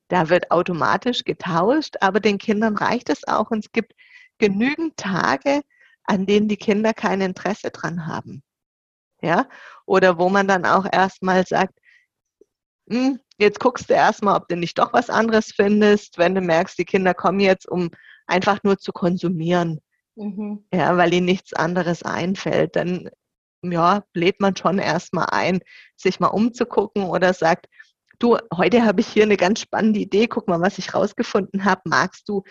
da 0.10 0.30
wird 0.30 0.52
automatisch 0.52 1.24
getauscht, 1.24 1.96
aber 2.02 2.20
den 2.20 2.38
Kindern 2.38 2.78
reicht 2.78 3.10
es 3.10 3.28
auch 3.28 3.52
und 3.52 3.66
es 3.66 3.72
gibt 3.72 3.94
genügend 4.40 4.98
Tage, 4.98 5.62
an 6.06 6.26
denen 6.26 6.48
die 6.48 6.58
Kinder 6.58 6.94
kein 6.94 7.22
Interesse 7.22 7.70
dran 7.72 8.08
haben. 8.08 8.44
Ja, 9.22 9.50
oder 9.86 10.18
wo 10.18 10.30
man 10.30 10.48
dann 10.48 10.66
auch 10.66 10.86
erstmal 10.92 11.46
sagt, 11.46 11.78
hm, 12.90 13.20
jetzt 13.38 13.60
guckst 13.60 13.90
du 13.90 13.94
erstmal, 13.94 14.36
ob 14.38 14.48
du 14.48 14.56
nicht 14.56 14.78
doch 14.80 14.94
was 14.94 15.10
anderes 15.10 15.52
findest, 15.56 16.18
wenn 16.18 16.36
du 16.36 16.42
merkst, 16.42 16.78
die 16.78 16.86
Kinder 16.86 17.14
kommen 17.14 17.40
jetzt, 17.40 17.68
um 17.68 17.90
einfach 18.28 18.64
nur 18.64 18.78
zu 18.78 18.92
konsumieren. 18.92 19.80
Mhm. 20.16 20.66
Ja, 20.74 20.98
weil 20.98 21.14
ihnen 21.14 21.26
nichts 21.26 21.54
anderes 21.54 22.04
einfällt. 22.04 22.76
Dann 22.76 23.10
ja, 23.62 24.04
lädt 24.14 24.40
man 24.40 24.56
schon 24.56 24.80
erstmal 24.80 25.28
ein, 25.32 25.60
sich 25.96 26.20
mal 26.20 26.28
umzugucken 26.28 27.04
oder 27.04 27.34
sagt, 27.34 27.68
du, 28.20 28.38
heute 28.56 28.86
habe 28.86 29.02
ich 29.02 29.08
hier 29.08 29.24
eine 29.24 29.38
ganz 29.38 29.62
spannende 29.62 30.00
Idee, 30.00 30.28
guck 30.28 30.48
mal, 30.48 30.62
was 30.62 30.78
ich 30.78 30.94
rausgefunden 30.94 31.66
habe. 31.66 31.82
Magst 31.86 32.30
du 32.30 32.44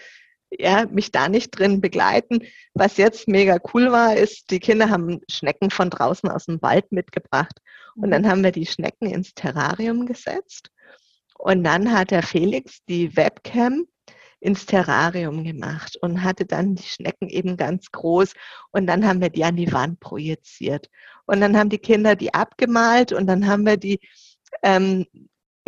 ja, 0.51 0.87
mich 0.87 1.13
da 1.13 1.29
nicht 1.29 1.51
drin 1.51 1.81
begleiten. 1.81 2.41
Was 2.75 2.97
jetzt 2.97 3.29
mega 3.29 3.59
cool 3.75 3.93
war, 3.93 4.17
ist, 4.17 4.51
die 4.51 4.61
Kinder 4.61 4.89
haben 4.89 5.21
Schnecken 5.31 5.71
von 5.71 5.91
draußen 5.91 6.29
aus 6.31 6.47
dem 6.47 6.61
Wald 6.63 6.91
mitgebracht. 6.91 7.61
Und 7.97 8.11
dann 8.11 8.23
mhm. 8.23 8.29
haben 8.29 8.45
wir 8.45 8.53
die 8.53 8.67
Schnecken 8.67 9.11
ins 9.11 9.35
Terrarium 9.35 10.07
gesetzt. 10.07 10.71
Und 11.39 11.65
dann 11.65 11.93
hat 11.93 12.11
der 12.11 12.23
Felix 12.23 12.79
die 12.89 13.17
Webcam 13.17 13.87
ins 14.41 14.67
Terrarium 14.67 15.45
gemacht 15.45 15.97
und 16.01 16.23
hatte 16.23 16.47
dann 16.47 16.77
die 16.77 16.85
Schnecken 16.85 17.29
eben 17.29 17.57
ganz 17.57 17.91
groß. 17.91 18.35
Und 18.71 18.87
dann 18.87 19.07
haben 19.07 19.21
wir 19.21 19.31
die 19.31 19.45
an 19.45 19.57
die 19.57 19.73
Wand 19.73 20.01
projiziert. 20.01 20.89
Und 21.27 21.41
dann 21.41 21.57
haben 21.57 21.69
die 21.69 21.79
Kinder 21.79 22.17
die 22.17 22.33
abgemalt 22.33 23.13
und 23.13 23.27
dann 23.27 23.47
haben 23.47 23.67
wir 23.67 23.77
die 23.77 24.01
ähm, 24.63 25.07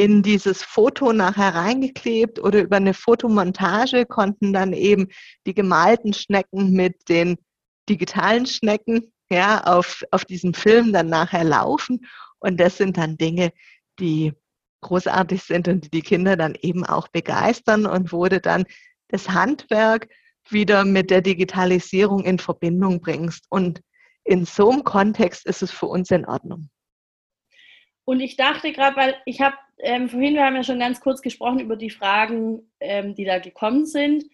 in 0.00 0.22
dieses 0.22 0.62
Foto 0.62 1.12
nachher 1.12 1.54
reingeklebt 1.54 2.38
oder 2.38 2.62
über 2.62 2.76
eine 2.76 2.94
Fotomontage 2.94 4.06
konnten 4.06 4.54
dann 4.54 4.72
eben 4.72 5.08
die 5.46 5.52
gemalten 5.52 6.14
Schnecken 6.14 6.72
mit 6.72 7.10
den 7.10 7.36
digitalen 7.86 8.46
Schnecken 8.46 9.12
ja, 9.30 9.62
auf, 9.64 10.02
auf 10.10 10.24
diesem 10.24 10.54
Film 10.54 10.94
dann 10.94 11.08
nachher 11.08 11.44
laufen. 11.44 12.06
Und 12.38 12.58
das 12.58 12.78
sind 12.78 12.96
dann 12.96 13.18
Dinge, 13.18 13.52
die 13.98 14.32
großartig 14.80 15.42
sind 15.42 15.68
und 15.68 15.84
die 15.84 15.90
die 15.90 16.00
Kinder 16.00 16.34
dann 16.34 16.54
eben 16.62 16.86
auch 16.86 17.08
begeistern 17.08 17.84
und 17.84 18.10
wurde 18.10 18.40
dann 18.40 18.64
das 19.08 19.28
Handwerk 19.28 20.08
wieder 20.48 20.86
mit 20.86 21.10
der 21.10 21.20
Digitalisierung 21.20 22.24
in 22.24 22.38
Verbindung 22.38 23.02
bringst. 23.02 23.44
Und 23.50 23.82
in 24.24 24.46
so 24.46 24.70
einem 24.70 24.82
Kontext 24.82 25.44
ist 25.44 25.60
es 25.60 25.70
für 25.70 25.88
uns 25.88 26.10
in 26.10 26.24
Ordnung. 26.24 26.70
Und 28.06 28.20
ich 28.20 28.36
dachte 28.36 28.72
gerade, 28.72 28.96
weil 28.96 29.16
ich 29.26 29.42
habe 29.42 29.56
ähm, 29.82 30.08
vorhin, 30.08 30.34
wir 30.34 30.44
haben 30.44 30.56
ja 30.56 30.62
schon 30.62 30.78
ganz 30.78 31.00
kurz 31.00 31.22
gesprochen 31.22 31.60
über 31.60 31.76
die 31.76 31.90
Fragen, 31.90 32.70
ähm, 32.80 33.14
die 33.14 33.24
da 33.24 33.38
gekommen 33.38 33.86
sind. 33.86 34.24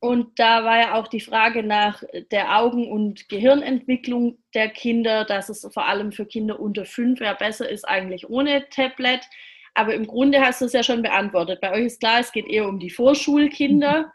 Und 0.00 0.38
da 0.38 0.64
war 0.64 0.78
ja 0.78 0.94
auch 0.94 1.08
die 1.08 1.20
Frage 1.20 1.64
nach 1.64 2.04
der 2.30 2.56
Augen- 2.56 2.90
und 2.90 3.28
Gehirnentwicklung 3.28 4.38
der 4.54 4.68
Kinder, 4.68 5.24
dass 5.24 5.48
es 5.48 5.66
vor 5.72 5.86
allem 5.86 6.12
für 6.12 6.24
Kinder 6.24 6.60
unter 6.60 6.84
fünf 6.84 7.20
ja 7.20 7.34
besser 7.34 7.68
ist 7.68 7.84
eigentlich 7.84 8.30
ohne 8.30 8.68
Tablet. 8.68 9.22
Aber 9.74 9.94
im 9.94 10.06
Grunde 10.06 10.40
hast 10.40 10.60
du 10.60 10.66
es 10.66 10.72
ja 10.72 10.82
schon 10.82 11.02
beantwortet. 11.02 11.60
Bei 11.60 11.72
euch 11.72 11.86
ist 11.86 12.00
klar, 12.00 12.20
es 12.20 12.30
geht 12.30 12.46
eher 12.46 12.68
um 12.68 12.78
die 12.78 12.90
Vorschulkinder. 12.90 14.02
Mhm. 14.02 14.10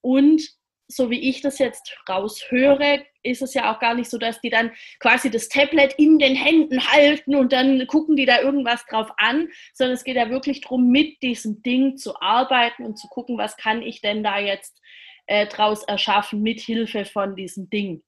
Und 0.00 0.42
so 0.88 1.10
wie 1.10 1.28
ich 1.28 1.40
das 1.40 1.58
jetzt 1.58 1.98
raushöre, 2.08 3.04
ist 3.26 3.42
es 3.42 3.54
ja 3.54 3.74
auch 3.74 3.78
gar 3.80 3.94
nicht 3.94 4.10
so, 4.10 4.18
dass 4.18 4.40
die 4.40 4.50
dann 4.50 4.70
quasi 5.00 5.30
das 5.30 5.48
Tablet 5.48 5.94
in 5.98 6.18
den 6.18 6.34
Händen 6.34 6.80
halten 6.86 7.34
und 7.34 7.52
dann 7.52 7.86
gucken 7.86 8.16
die 8.16 8.26
da 8.26 8.40
irgendwas 8.40 8.84
drauf 8.86 9.10
an, 9.18 9.48
sondern 9.74 9.94
es 9.94 10.04
geht 10.04 10.16
ja 10.16 10.30
wirklich 10.30 10.62
darum, 10.62 10.90
mit 10.90 11.22
diesem 11.22 11.62
Ding 11.62 11.96
zu 11.96 12.20
arbeiten 12.20 12.84
und 12.84 12.98
zu 12.98 13.08
gucken, 13.08 13.38
was 13.38 13.56
kann 13.56 13.82
ich 13.82 14.00
denn 14.00 14.22
da 14.22 14.38
jetzt 14.38 14.80
äh, 15.26 15.46
draus 15.46 15.82
erschaffen 15.84 16.42
mit 16.42 16.60
Hilfe 16.60 17.04
von 17.04 17.36
diesem 17.36 17.68
Ding. 17.68 18.02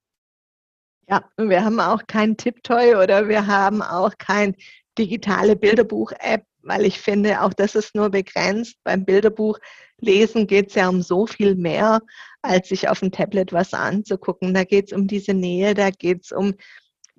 Ja, 1.08 1.24
und 1.36 1.48
wir 1.48 1.64
haben 1.64 1.80
auch 1.80 2.02
kein 2.06 2.36
Tipptoy 2.36 2.94
oder 2.94 3.28
wir 3.28 3.46
haben 3.46 3.82
auch 3.82 4.12
kein 4.18 4.54
digitale 4.98 5.56
Bilderbuch-App, 5.56 6.44
weil 6.62 6.84
ich 6.84 7.00
finde, 7.00 7.42
auch 7.42 7.54
das 7.54 7.74
ist 7.74 7.94
nur 7.94 8.10
begrenzt. 8.10 8.76
Beim 8.84 9.04
Bilderbuch 9.04 9.58
lesen 10.00 10.46
geht 10.46 10.68
es 10.68 10.74
ja 10.74 10.88
um 10.88 11.02
so 11.02 11.26
viel 11.26 11.54
mehr 11.54 12.00
als 12.42 12.68
sich 12.68 12.88
auf 12.88 13.00
dem 13.00 13.10
Tablet 13.10 13.52
was 13.52 13.74
anzugucken. 13.74 14.54
Da 14.54 14.64
geht 14.64 14.86
es 14.86 14.92
um 14.92 15.06
diese 15.06 15.34
Nähe, 15.34 15.74
da 15.74 15.90
geht 15.90 16.24
es 16.24 16.32
um 16.32 16.54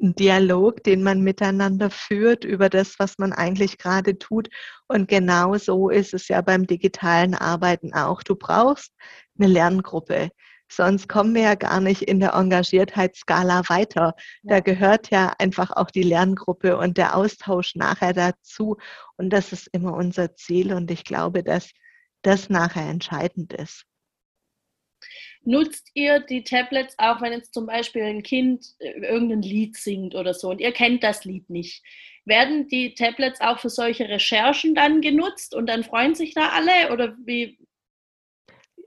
einen 0.01 0.15
Dialog, 0.15 0.83
den 0.83 1.03
man 1.03 1.21
miteinander 1.21 1.89
führt 1.89 2.45
über 2.45 2.69
das, 2.69 2.99
was 2.99 3.17
man 3.17 3.33
eigentlich 3.33 3.77
gerade 3.77 4.17
tut. 4.17 4.49
Und 4.87 5.07
genau 5.07 5.57
so 5.57 5.89
ist 5.89 6.13
es 6.13 6.27
ja 6.29 6.41
beim 6.41 6.67
digitalen 6.67 7.35
Arbeiten 7.35 7.93
auch. 7.93 8.23
Du 8.23 8.35
brauchst 8.35 8.93
eine 9.37 9.47
Lerngruppe. 9.47 10.29
Sonst 10.71 11.09
kommen 11.09 11.33
wir 11.33 11.41
ja 11.41 11.55
gar 11.55 11.81
nicht 11.81 12.03
in 12.03 12.19
der 12.19 12.33
Engagiertheitsskala 12.33 13.63
weiter. 13.69 14.15
Da 14.43 14.59
gehört 14.59 15.09
ja 15.09 15.33
einfach 15.39 15.71
auch 15.71 15.89
die 15.89 16.03
Lerngruppe 16.03 16.77
und 16.77 16.97
der 16.97 17.15
Austausch 17.15 17.75
nachher 17.75 18.13
dazu. 18.13 18.77
Und 19.17 19.31
das 19.31 19.51
ist 19.51 19.67
immer 19.73 19.93
unser 19.93 20.35
Ziel. 20.35 20.73
Und 20.73 20.91
ich 20.91 21.03
glaube, 21.03 21.43
dass 21.43 21.71
das 22.21 22.49
nachher 22.49 22.87
entscheidend 22.87 23.53
ist. 23.53 23.85
Nutzt 25.43 25.89
ihr 25.93 26.19
die 26.19 26.43
Tablets 26.43 26.95
auch, 26.97 27.21
wenn 27.21 27.31
jetzt 27.31 27.53
zum 27.53 27.65
Beispiel 27.65 28.03
ein 28.03 28.23
Kind 28.23 28.65
äh, 28.79 28.91
irgendein 28.99 29.41
Lied 29.41 29.77
singt 29.77 30.13
oder 30.13 30.33
so 30.33 30.49
und 30.49 30.59
ihr 30.59 30.73
kennt 30.73 31.03
das 31.03 31.23
Lied 31.23 31.49
nicht? 31.49 31.83
Werden 32.25 32.67
die 32.67 32.93
Tablets 32.93 33.39
auch 33.39 33.59
für 33.59 33.69
solche 33.69 34.09
Recherchen 34.09 34.75
dann 34.75 35.01
genutzt 35.01 35.55
und 35.55 35.67
dann 35.67 35.83
freuen 35.83 36.13
sich 36.13 36.33
da 36.33 36.49
alle 36.49 36.91
oder 36.91 37.15
wie? 37.25 37.57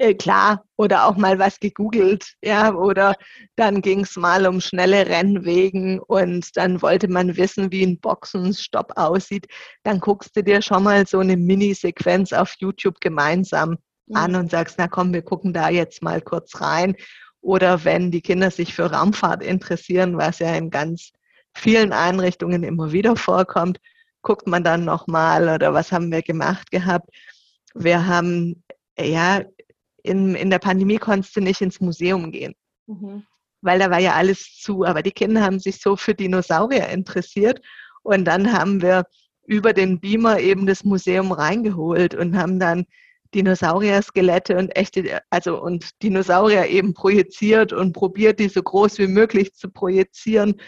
Äh, 0.03 0.15
klar, 0.15 0.65
oder 0.77 1.07
auch 1.07 1.17
mal 1.17 1.39
was 1.39 1.61
gegoogelt, 1.61 2.35
ja, 2.43 2.75
oder 2.75 3.15
dann 3.55 3.81
ging 3.83 4.01
es 4.01 4.17
mal 4.17 4.49
um 4.49 4.61
schnelle 4.61 5.07
Rennwegen 5.07 6.01
und 6.01 6.57
dann 6.57 6.83
wollte 6.83 7.07
man 7.07 7.37
wissen, 7.37 7.71
wie 7.71 7.85
ein 7.85 8.01
Boxenstopp 8.01 8.95
aussieht. 8.97 9.47
Dann 9.85 10.01
guckst 10.01 10.35
du 10.35 10.43
dir 10.43 10.61
schon 10.61 10.83
mal 10.83 11.07
so 11.07 11.21
eine 11.21 11.37
Minisequenz 11.37 12.33
auf 12.33 12.53
YouTube 12.59 13.01
gemeinsam 13.01 13.79
an 14.13 14.35
und 14.35 14.51
sagst, 14.51 14.75
na 14.77 14.89
komm, 14.89 15.13
wir 15.13 15.23
gucken 15.23 15.53
da 15.53 15.69
jetzt 15.69 16.03
mal 16.03 16.21
kurz 16.21 16.61
rein. 16.61 16.97
Oder 17.41 17.85
wenn 17.85 18.11
die 18.11 18.23
Kinder 18.23 18.51
sich 18.51 18.75
für 18.75 18.91
Raumfahrt 18.91 19.45
interessieren, 19.45 20.19
was 20.19 20.41
ja 20.41 20.53
in 20.57 20.71
ganz 20.71 21.13
vielen 21.55 21.93
Einrichtungen 21.93 22.65
immer 22.65 22.91
wieder 22.91 23.15
vorkommt, 23.15 23.79
guckt 24.23 24.49
man 24.49 24.65
dann 24.65 24.85
nochmal 24.85 25.49
oder 25.49 25.73
was 25.75 25.93
haben 25.93 26.11
wir 26.11 26.23
gemacht 26.23 26.73
gehabt. 26.73 27.09
Wir 27.75 28.05
haben, 28.05 28.65
ja, 28.99 29.43
in, 30.03 30.35
in 30.35 30.51
der 30.51 30.59
Pandemie 30.59 30.99
konntest 30.99 31.37
du 31.37 31.41
nicht 31.41 31.61
ins 31.61 31.81
Museum 31.81 32.33
gehen, 32.33 32.55
mhm. 32.87 33.25
weil 33.61 33.79
da 33.79 33.91
war 33.91 34.01
ja 34.01 34.15
alles 34.15 34.59
zu. 34.61 34.85
Aber 34.85 35.03
die 35.03 35.13
Kinder 35.13 35.43
haben 35.43 35.59
sich 35.59 35.81
so 35.81 35.97
für 35.97 36.15
Dinosaurier 36.15 36.89
interessiert 36.89 37.61
und 38.03 38.25
dann 38.25 38.53
haben 38.53 38.83
wir 38.83 39.05
über 39.47 39.73
den 39.73 40.01
Beamer 40.01 40.41
eben 40.41 40.67
das 40.67 40.85
Museum 40.85 41.33
reingeholt 41.33 42.15
und 42.15 42.37
haben 42.37 42.59
dann 42.59 42.87
Dinosaurier-Skelette 43.35 44.57
und 44.57 44.77
echte, 44.77 45.21
also 45.31 45.61
und 45.61 45.91
Dinosaurier 46.03 46.67
eben 46.67 46.95
projiziert 46.95 47.73
und 47.73 47.93
probiert, 47.93 48.39
die 48.39 48.49
so 48.49 48.63
groß 48.63 48.99
wie 48.99 49.07
möglich 49.07 49.55
zu 49.55 49.71
projizieren 49.71 50.61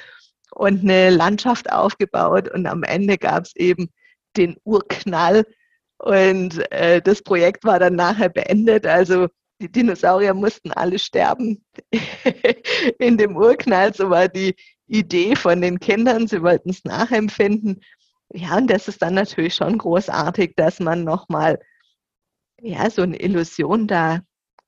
und 0.52 0.80
eine 0.80 1.10
Landschaft 1.10 1.70
aufgebaut. 1.70 2.48
Und 2.48 2.66
am 2.66 2.82
Ende 2.82 3.18
gab 3.18 3.44
es 3.44 3.54
eben 3.56 3.90
den 4.36 4.56
Urknall. 4.64 5.44
Und 6.04 6.70
äh, 6.70 7.00
das 7.00 7.22
Projekt 7.22 7.64
war 7.64 7.78
dann 7.78 7.94
nachher 7.94 8.28
beendet. 8.28 8.86
Also 8.86 9.28
die 9.62 9.72
Dinosaurier 9.72 10.34
mussten 10.34 10.70
alle 10.70 10.98
sterben 10.98 11.64
in 12.98 13.16
dem 13.16 13.38
Urknall. 13.38 13.94
So 13.94 14.10
war 14.10 14.28
die 14.28 14.54
Idee 14.86 15.34
von 15.34 15.62
den 15.62 15.80
Kindern. 15.80 16.28
Sie 16.28 16.42
wollten 16.42 16.68
es 16.68 16.84
nachempfinden. 16.84 17.80
Ja, 18.34 18.58
und 18.58 18.66
das 18.68 18.86
ist 18.86 19.00
dann 19.00 19.14
natürlich 19.14 19.54
schon 19.54 19.78
großartig, 19.78 20.52
dass 20.56 20.78
man 20.78 21.04
nochmal 21.04 21.58
ja, 22.60 22.90
so 22.90 23.00
eine 23.00 23.18
Illusion 23.18 23.86
da 23.86 24.20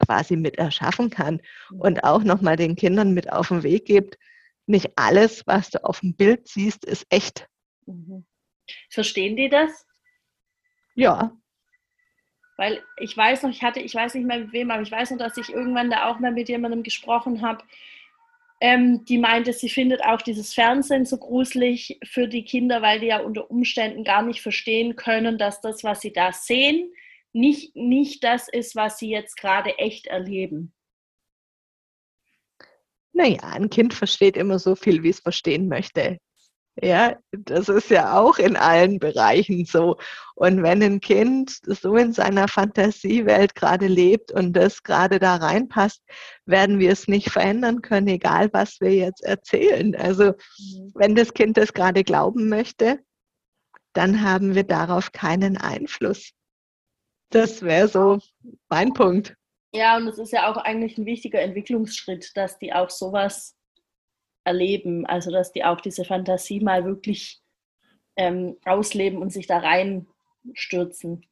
quasi 0.07 0.37
mit 0.37 0.57
erschaffen 0.57 1.11
kann 1.11 1.43
und 1.79 2.03
auch 2.03 2.23
nochmal 2.23 2.57
den 2.57 2.77
Kindern 2.77 3.13
mit 3.13 3.31
auf 3.31 3.49
den 3.49 3.63
Weg 3.63 3.85
gibt. 3.85 4.17
Nicht 4.65 4.91
alles, 4.97 5.47
was 5.47 5.69
du 5.69 5.85
auf 5.85 6.01
dem 6.01 6.15
Bild 6.15 6.49
siehst, 6.49 6.87
ist 6.87 7.05
echt. 7.11 7.47
Mhm. 7.85 8.25
Verstehen 8.89 9.37
die 9.37 9.51
das? 9.51 9.87
Ja. 10.97 11.31
Weil 12.57 12.83
ich 12.99 13.17
weiß 13.17 13.43
noch, 13.43 13.51
ich 13.51 13.63
hatte, 13.63 13.81
ich 13.81 13.95
weiß 13.95 14.15
nicht 14.15 14.27
mehr 14.27 14.39
mit 14.39 14.53
wem, 14.53 14.71
aber 14.71 14.83
ich 14.83 14.91
weiß 14.91 15.11
noch, 15.11 15.19
dass 15.19 15.37
ich 15.37 15.51
irgendwann 15.51 15.91
da 15.91 16.09
auch 16.09 16.19
mal 16.19 16.33
mit 16.33 16.49
jemandem 16.49 16.83
gesprochen 16.83 17.43
habe, 17.43 17.63
ähm, 18.61 19.05
die 19.05 19.19
meinte, 19.19 19.53
sie 19.53 19.69
findet 19.69 20.03
auch 20.03 20.23
dieses 20.23 20.55
Fernsehen 20.55 21.05
so 21.05 21.19
gruselig 21.19 21.99
für 22.05 22.27
die 22.27 22.45
Kinder, 22.45 22.81
weil 22.81 23.01
die 23.01 23.09
ja 23.09 23.21
unter 23.21 23.51
Umständen 23.51 24.03
gar 24.03 24.23
nicht 24.23 24.41
verstehen 24.41 24.97
können, 24.97 25.37
dass 25.37 25.61
das, 25.61 25.85
was 25.85 26.01
sie 26.01 26.13
da 26.13 26.33
sehen, 26.33 26.91
nicht, 27.35 27.77
nicht 27.77 28.25
das 28.25 28.49
ist, 28.49 28.75
was 28.75 28.99
sie 28.99 29.11
jetzt 29.11 29.37
gerade 29.37 29.77
echt 29.77 30.07
erleben. 30.07 30.73
Naja, 33.13 33.41
ein 33.43 33.69
Kind 33.69 33.93
versteht 33.93 34.39
immer 34.39 34.59
so 34.59 34.75
viel, 34.75 35.03
wie 35.03 35.11
es 35.11 35.21
verstehen 35.21 35.69
möchte. 35.69 36.19
Ja, 36.83 37.17
das 37.33 37.71
ist 37.71 37.89
ja 37.89 38.19
auch 38.21 38.39
in 38.39 38.55
allen 38.55 38.99
Bereichen 38.99 39.65
so. 39.65 39.97
Und 40.35 40.63
wenn 40.63 40.83
ein 40.83 41.01
Kind 41.01 41.59
so 41.65 41.97
in 41.97 42.13
seiner 42.13 42.49
Fantasiewelt 42.49 43.55
gerade 43.55 43.87
lebt 43.87 44.31
und 44.31 44.53
das 44.53 44.83
gerade 44.83 45.19
da 45.19 45.37
reinpasst, 45.37 46.03
werden 46.45 46.79
wir 46.79 46.93
es 46.93 47.09
nicht 47.09 47.31
verändern 47.31 47.81
können, 47.81 48.09
egal 48.09 48.51
was 48.53 48.79
wir 48.81 48.95
jetzt 48.95 49.25
erzählen. 49.25 49.97
Also 49.97 50.35
mhm. 50.59 50.93
wenn 50.95 51.15
das 51.15 51.33
Kind 51.33 51.57
das 51.57 51.73
gerade 51.73 52.05
glauben 52.05 52.51
möchte, 52.51 53.01
dann 53.95 54.23
haben 54.23 54.55
wir 54.55 54.65
darauf 54.65 55.13
keinen 55.13 55.57
Einfluss. 55.57 56.33
Das 57.31 57.63
wäre 57.63 57.89
so 57.89 58.19
mein 58.69 58.93
Punkt. 58.93 59.35
Ja, 59.73 59.97
und 59.97 60.07
es 60.09 60.19
ist 60.19 60.33
ja 60.33 60.51
auch 60.51 60.59
eigentlich 60.59 60.99
ein 60.99 61.07
wichtiger 61.07 61.41
Entwicklungsschritt, 61.41 62.37
dass 62.37 62.59
die 62.59 62.73
auch 62.75 62.91
sowas 62.91 63.56
erleben. 64.47 65.05
Also 65.07 65.31
dass 65.31 65.53
die 65.53 65.65
auch 65.65 65.81
diese 65.81 66.05
Fantasie 66.05 66.61
mal 66.61 66.85
wirklich 66.85 67.41
ähm, 68.17 68.57
ausleben 68.65 69.21
und 69.21 69.33
sich 69.33 69.47
da 69.47 69.59
reinstürzen. 69.59 71.27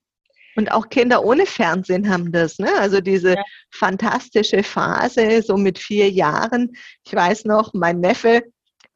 Und 0.56 0.70
auch 0.70 0.88
Kinder 0.88 1.24
ohne 1.24 1.46
Fernsehen 1.46 2.08
haben 2.08 2.30
das, 2.30 2.58
ne? 2.58 2.70
Also 2.78 3.00
diese 3.00 3.34
ja. 3.34 3.42
fantastische 3.72 4.62
Phase, 4.62 5.42
so 5.42 5.56
mit 5.56 5.78
vier 5.78 6.10
Jahren. 6.10 6.76
Ich 7.04 7.12
weiß 7.12 7.44
noch, 7.44 7.74
mein 7.74 8.00
Neffe, 8.00 8.42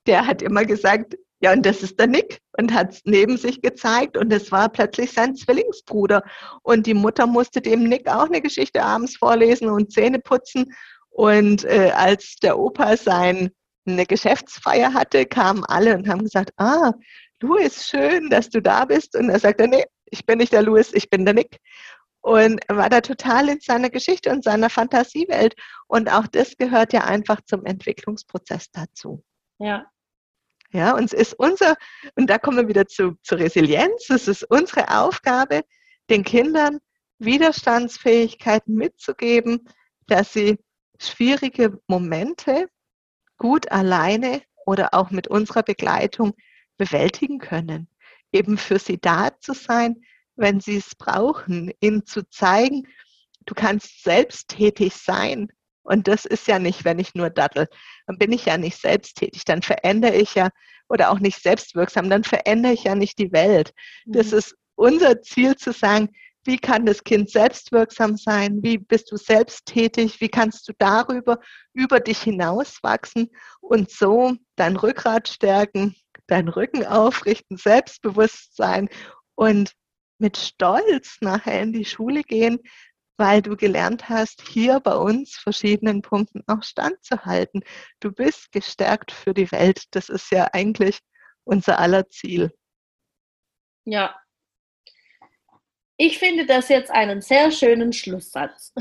der 0.07 0.27
hat 0.27 0.41
immer 0.41 0.65
gesagt, 0.65 1.17
ja, 1.41 1.53
und 1.53 1.65
das 1.65 1.83
ist 1.83 1.99
der 1.99 2.09
Nick 2.09 2.41
und 2.59 2.73
hat 2.75 2.93
es 2.93 3.03
neben 3.05 3.37
sich 3.37 3.61
gezeigt 3.63 4.17
und 4.17 4.33
es 4.33 4.51
war 4.51 4.69
plötzlich 4.69 5.13
sein 5.13 5.37
Zwillingsbruder. 5.37 6.23
Und 6.63 6.87
die 6.87 6.95
Mutter 6.95 7.27
musste 7.27 7.61
dem 7.61 7.85
Nick 7.85 8.09
auch 8.09 8.27
eine 8.27 8.41
Geschichte 8.41 8.83
abends 8.83 9.17
vorlesen 9.17 9.69
und 9.69 9.93
Zähne 9.93 10.19
putzen. 10.19 10.73
Und 11.11 11.65
äh, 11.65 11.93
als 11.95 12.37
der 12.37 12.59
Opa 12.59 12.97
sein 12.97 13.51
eine 13.93 14.07
Geschäftsfeier 14.07 14.95
hatte, 14.95 15.27
kamen 15.27 15.65
alle 15.65 15.95
und 15.97 16.09
haben 16.09 16.23
gesagt, 16.23 16.53
ah, 16.57 16.93
Louis, 17.41 17.87
schön, 17.87 18.31
dass 18.31 18.49
du 18.49 18.61
da 18.61 18.85
bist. 18.85 19.17
Und 19.17 19.31
er 19.31 19.39
sagte, 19.39 19.69
nee, 19.69 19.85
ich 20.07 20.27
bin 20.27 20.39
nicht 20.39 20.53
der 20.53 20.63
Louis, 20.63 20.93
ich 20.93 21.09
bin 21.11 21.25
der 21.25 21.35
Nick. 21.35 21.59
Und 22.21 22.61
er 22.69 22.77
war 22.77 22.89
da 22.89 23.01
total 23.01 23.49
in 23.49 23.61
seiner 23.61 23.91
Geschichte 23.91 24.31
und 24.31 24.43
seiner 24.45 24.71
Fantasiewelt. 24.71 25.55
Und 25.87 26.11
auch 26.13 26.27
das 26.27 26.57
gehört 26.57 26.93
ja 26.93 27.05
einfach 27.05 27.41
zum 27.47 27.65
Entwicklungsprozess 27.65 28.71
dazu. 28.73 29.23
Ja. 29.59 29.87
Ja, 30.71 30.95
und 30.95 31.05
es 31.05 31.13
ist 31.15 31.35
unser, 31.39 31.77
und 32.17 32.29
da 32.29 32.37
kommen 32.37 32.59
wir 32.59 32.69
wieder 32.69 32.87
zu, 32.87 33.15
zur 33.23 33.39
Resilienz, 33.39 34.11
es 34.11 34.29
ist 34.29 34.45
unsere 34.51 34.87
Aufgabe, 34.91 35.63
den 36.11 36.25
Kindern 36.25 36.79
Widerstandsfähigkeiten 37.19 38.75
mitzugeben, 38.75 39.69
dass 40.07 40.33
sie 40.33 40.59
schwierige 41.01 41.81
Momente 41.87 42.69
gut 43.39 43.71
alleine 43.73 44.43
oder 44.67 44.93
auch 44.93 45.11
mit 45.11 45.29
unserer 45.29 45.63
Begleitung 45.63 46.35
bewältigen 46.77 47.39
können. 47.39 47.89
Eben 48.33 48.59
für 48.59 48.79
sie 48.79 48.99
da 49.01 49.31
zu 49.41 49.55
sein, 49.55 49.97
wenn 50.37 50.61
sie 50.61 50.77
es 50.77 50.95
brauchen, 50.95 51.73
ihnen 51.81 52.07
zu 52.07 52.29
zeigen, 52.29 52.87
du 53.47 53.55
kannst 53.55 54.05
selbsttätig 54.05 54.95
sein. 54.95 55.49
Und 55.83 56.07
das 56.07 56.27
ist 56.27 56.47
ja 56.47 56.59
nicht, 56.59 56.85
wenn 56.85 56.99
ich 56.99 57.15
nur 57.15 57.31
dattel, 57.31 57.67
dann 58.07 58.19
bin 58.19 58.33
ich 58.33 58.45
ja 58.45 58.59
nicht 58.59 58.79
selbsttätig, 58.79 59.45
dann 59.45 59.63
verändere 59.63 60.15
ich 60.15 60.35
ja, 60.35 60.51
oder 60.89 61.11
auch 61.11 61.19
nicht 61.19 61.43
selbstwirksam, 61.43 62.11
dann 62.11 62.25
verändere 62.25 62.73
ich 62.73 62.85
ja 62.85 62.95
nicht 62.95 63.19
die 63.19 63.33
Welt. 63.33 63.73
Das 64.07 64.33
mhm. 64.33 64.39
ist 64.39 64.55
unser 64.75 65.23
Ziel 65.23 65.57
zu 65.57 65.73
sagen, 65.73 66.11
wie 66.49 66.57
kann 66.57 66.87
das 66.87 67.05
Kind 67.05 67.31
selbstwirksam 67.31 68.17
sein? 68.17 68.63
Wie 68.63 68.79
bist 68.79 69.13
du 69.13 69.19
selbsttätig? 69.19 70.19
Wie 70.23 70.31
kannst 70.31 70.67
du 70.67 70.73
darüber 70.79 71.41
über 71.75 72.01
dich 72.01 72.23
hinauswachsen 72.23 73.31
und 73.61 73.91
so 73.91 74.35
dein 74.57 74.77
Rückgrat 74.77 75.29
stärken, 75.29 75.95
deinen 76.27 76.49
Rücken 76.49 76.87
aufrichten, 76.87 77.59
Selbstbewusstsein 77.59 78.89
und 79.35 79.75
mit 80.19 80.39
Stolz 80.39 81.19
nachher 81.21 81.61
in 81.61 81.75
die 81.75 81.85
Schule 81.85 82.23
gehen, 82.23 82.61
weil 83.19 83.43
du 83.43 83.55
gelernt 83.55 84.09
hast, 84.09 84.41
hier 84.41 84.81
bei 84.81 84.95
uns 84.95 85.37
verschiedenen 85.37 86.01
Punkten 86.01 86.43
auch 86.47 86.63
standzuhalten. 86.63 87.63
Du 88.01 88.11
bist 88.11 88.53
gestärkt 88.53 89.13
für 89.13 89.35
die 89.35 89.53
Welt. 89.53 89.85
Das 89.91 90.09
ist 90.09 90.31
ja 90.31 90.49
eigentlich 90.55 91.01
unser 91.45 91.79
aller 91.79 92.09
Ziel. 92.09 92.55
Ja, 93.85 94.19
ich 95.99 96.19
finde 96.19 96.47
das 96.47 96.69
jetzt 96.69 96.91
einen 96.91 97.21
sehr 97.21 97.51
schönen 97.51 97.93
Schlusssatz. 97.93 98.73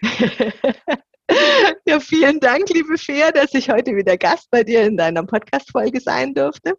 ja, 1.86 2.00
vielen 2.00 2.40
Dank, 2.40 2.68
liebe 2.70 2.96
Fea, 2.96 3.30
dass 3.30 3.52
ich 3.54 3.70
heute 3.70 3.94
wieder 3.94 4.16
Gast 4.16 4.50
bei 4.50 4.64
dir 4.64 4.82
in 4.82 4.96
deiner 4.96 5.22
Podcast-Folge 5.22 6.00
sein 6.00 6.32
durfte. 6.32 6.72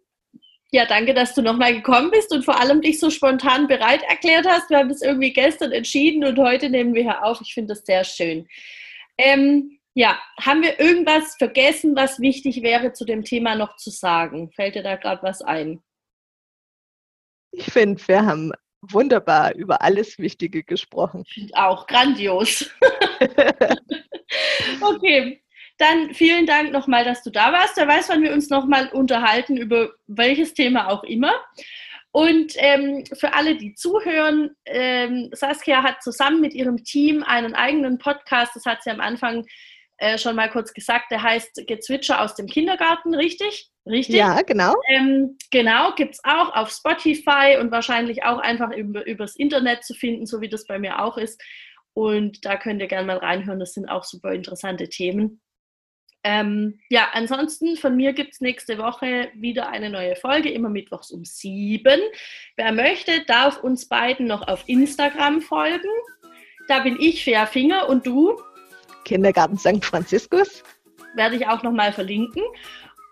Ja, 0.72 0.84
danke, 0.86 1.14
dass 1.14 1.36
du 1.36 1.42
nochmal 1.42 1.74
gekommen 1.74 2.10
bist 2.10 2.32
und 2.32 2.44
vor 2.44 2.60
allem 2.60 2.80
dich 2.80 2.98
so 2.98 3.08
spontan 3.08 3.68
bereit 3.68 4.02
erklärt 4.08 4.46
hast. 4.48 4.68
Wir 4.68 4.78
haben 4.78 4.88
das 4.88 5.02
irgendwie 5.02 5.32
gestern 5.32 5.70
entschieden 5.70 6.24
und 6.24 6.36
heute 6.38 6.68
nehmen 6.68 6.94
wir 6.94 7.02
hier 7.02 7.22
auf. 7.24 7.40
Ich 7.40 7.54
finde 7.54 7.74
das 7.74 7.84
sehr 7.86 8.02
schön. 8.02 8.48
Ähm, 9.16 9.78
ja, 9.94 10.18
haben 10.40 10.62
wir 10.62 10.80
irgendwas 10.80 11.36
vergessen, 11.36 11.94
was 11.94 12.18
wichtig 12.18 12.64
wäre, 12.64 12.92
zu 12.92 13.04
dem 13.04 13.22
Thema 13.22 13.54
noch 13.54 13.76
zu 13.76 13.90
sagen? 13.90 14.50
Fällt 14.50 14.74
dir 14.74 14.82
da 14.82 14.96
gerade 14.96 15.22
was 15.22 15.40
ein? 15.40 15.80
Ich 17.52 17.66
finde, 17.66 18.02
wir 18.08 18.26
haben 18.26 18.50
wunderbar 18.92 19.54
über 19.54 19.82
alles 19.82 20.18
Wichtige 20.18 20.62
gesprochen. 20.62 21.24
Auch 21.54 21.86
grandios. 21.86 22.70
okay, 24.80 25.42
dann 25.78 26.14
vielen 26.14 26.46
Dank 26.46 26.72
nochmal, 26.72 27.04
dass 27.04 27.22
du 27.22 27.30
da 27.30 27.52
warst. 27.52 27.76
Wer 27.76 27.88
weiß, 27.88 28.08
wann 28.08 28.22
wir 28.22 28.32
uns 28.32 28.50
nochmal 28.50 28.88
unterhalten 28.88 29.56
über 29.56 29.90
welches 30.06 30.54
Thema 30.54 30.88
auch 30.88 31.04
immer. 31.04 31.32
Und 32.12 32.54
ähm, 32.58 33.04
für 33.12 33.34
alle, 33.34 33.56
die 33.56 33.74
zuhören, 33.74 34.54
ähm, 34.66 35.30
Saskia 35.32 35.82
hat 35.82 36.00
zusammen 36.00 36.40
mit 36.40 36.54
ihrem 36.54 36.84
Team 36.84 37.24
einen 37.24 37.54
eigenen 37.54 37.98
Podcast, 37.98 38.54
das 38.54 38.66
hat 38.66 38.84
sie 38.84 38.90
am 38.90 39.00
Anfang 39.00 39.44
äh, 40.04 40.18
schon 40.18 40.36
mal 40.36 40.50
kurz 40.50 40.74
gesagt, 40.74 41.10
der 41.10 41.22
heißt 41.22 41.66
Gezwitscher 41.66 42.20
aus 42.20 42.34
dem 42.34 42.46
Kindergarten, 42.46 43.14
richtig? 43.14 43.70
Richtig? 43.86 44.16
Ja, 44.16 44.42
genau. 44.42 44.74
Ähm, 44.88 45.38
genau, 45.50 45.94
gibt 45.94 46.14
es 46.14 46.20
auch 46.24 46.54
auf 46.54 46.70
Spotify 46.70 47.56
und 47.58 47.70
wahrscheinlich 47.70 48.22
auch 48.22 48.38
einfach 48.38 48.70
über, 48.70 49.06
übers 49.06 49.34
Internet 49.34 49.82
zu 49.82 49.94
finden, 49.94 50.26
so 50.26 50.42
wie 50.42 50.48
das 50.50 50.66
bei 50.66 50.78
mir 50.78 51.02
auch 51.02 51.16
ist. 51.16 51.42
Und 51.94 52.44
da 52.44 52.56
könnt 52.56 52.82
ihr 52.82 52.88
gerne 52.88 53.06
mal 53.06 53.16
reinhören, 53.16 53.60
das 53.60 53.72
sind 53.72 53.88
auch 53.88 54.04
super 54.04 54.32
interessante 54.34 54.90
Themen. 54.90 55.40
Ähm, 56.22 56.80
ja, 56.90 57.08
ansonsten 57.12 57.76
von 57.76 57.96
mir 57.96 58.12
gibt 58.12 58.34
es 58.34 58.40
nächste 58.40 58.76
Woche 58.76 59.30
wieder 59.34 59.68
eine 59.68 59.88
neue 59.88 60.16
Folge, 60.16 60.50
immer 60.50 60.68
mittwochs 60.68 61.10
um 61.10 61.24
sieben. 61.24 62.00
Wer 62.56 62.72
möchte, 62.72 63.24
darf 63.26 63.62
uns 63.62 63.88
beiden 63.88 64.26
noch 64.26 64.46
auf 64.48 64.64
Instagram 64.66 65.40
folgen. 65.40 65.88
Da 66.68 66.80
bin 66.80 66.98
ich 67.00 67.24
Fair 67.24 67.46
Finger 67.46 67.88
und 67.88 68.06
du? 68.06 68.38
Kindergarten 69.04 69.58
St. 69.58 69.84
Franziskus. 69.84 70.62
Werde 71.14 71.36
ich 71.36 71.46
auch 71.46 71.62
nochmal 71.62 71.92
verlinken. 71.92 72.42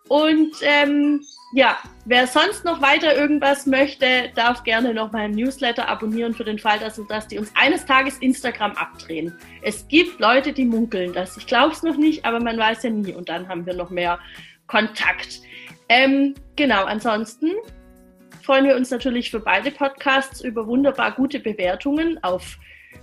Und 0.09 0.57
ähm, 0.63 1.23
ja, 1.55 1.77
wer 2.07 2.27
sonst 2.27 2.65
noch 2.65 2.81
weiter 2.81 3.17
irgendwas 3.17 3.67
möchte, 3.67 4.31
darf 4.35 4.65
gerne 4.65 4.95
noch 4.95 5.13
meinen 5.13 5.35
Newsletter 5.35 5.89
abonnieren 5.89 6.35
für 6.35 6.45
den 6.45 6.59
Fall, 6.59 6.79
dass, 6.79 7.01
dass 7.09 7.29
die 7.29 7.39
uns 7.39 7.53
eines 7.55 7.85
Tages 7.85 8.19
Instagram 8.19 8.73
abdrehen. 8.73 9.35
Es 9.63 9.87
gibt 9.89 10.19
Leute, 10.19 10.53
die 10.53 10.65
munkeln 10.65 11.13
das. 11.13 11.37
Ich 11.37 11.47
glaube 11.47 11.73
es 11.73 11.83
noch 11.83 11.97
nicht, 11.97 12.25
aber 12.25 12.41
man 12.41 12.59
weiß 12.59 12.83
ja 12.83 12.91
nie. 12.91 13.13
Und 13.13 13.29
dann 13.29 13.49
haben 13.49 13.67
wir 13.67 13.75
noch 13.75 13.91
mehr 13.91 14.19
Kontakt. 14.67 15.41
Ähm, 15.89 16.35
genau, 16.57 16.85
ansonsten 16.85 17.51
freuen 18.43 18.65
wir 18.65 18.77
uns 18.77 18.91
natürlich 18.91 19.31
für 19.31 19.41
beide 19.41 19.71
Podcasts 19.71 20.41
über 20.41 20.67
wunderbar 20.67 21.13
gute 21.13 21.39
Bewertungen 21.39 22.23
auf, 22.25 22.59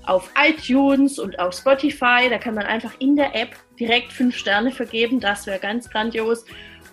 auf 0.05 0.29
iTunes 0.41 1.19
und 1.19 1.39
auf 1.39 1.53
Spotify. 1.53 2.29
Da 2.29 2.37
kann 2.37 2.55
man 2.55 2.65
einfach 2.65 2.93
in 2.99 3.15
der 3.15 3.35
App 3.35 3.55
direkt 3.79 4.11
fünf 4.11 4.35
Sterne 4.35 4.71
vergeben. 4.71 5.19
Das 5.19 5.45
wäre 5.45 5.59
ganz 5.59 5.89
grandios. 5.89 6.45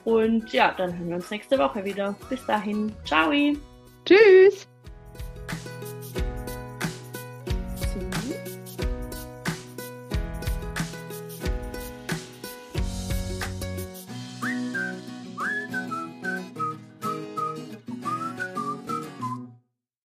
Und 0.05 0.53
ja, 0.53 0.73
dann 0.77 0.97
hören 0.97 1.09
wir 1.09 1.17
uns 1.17 1.31
nächste 1.31 1.59
Woche 1.59 1.85
wieder. 1.85 2.15
Bis 2.29 2.45
dahin. 2.47 2.93
Ciao. 3.05 3.33
Tschüss. 4.05 4.69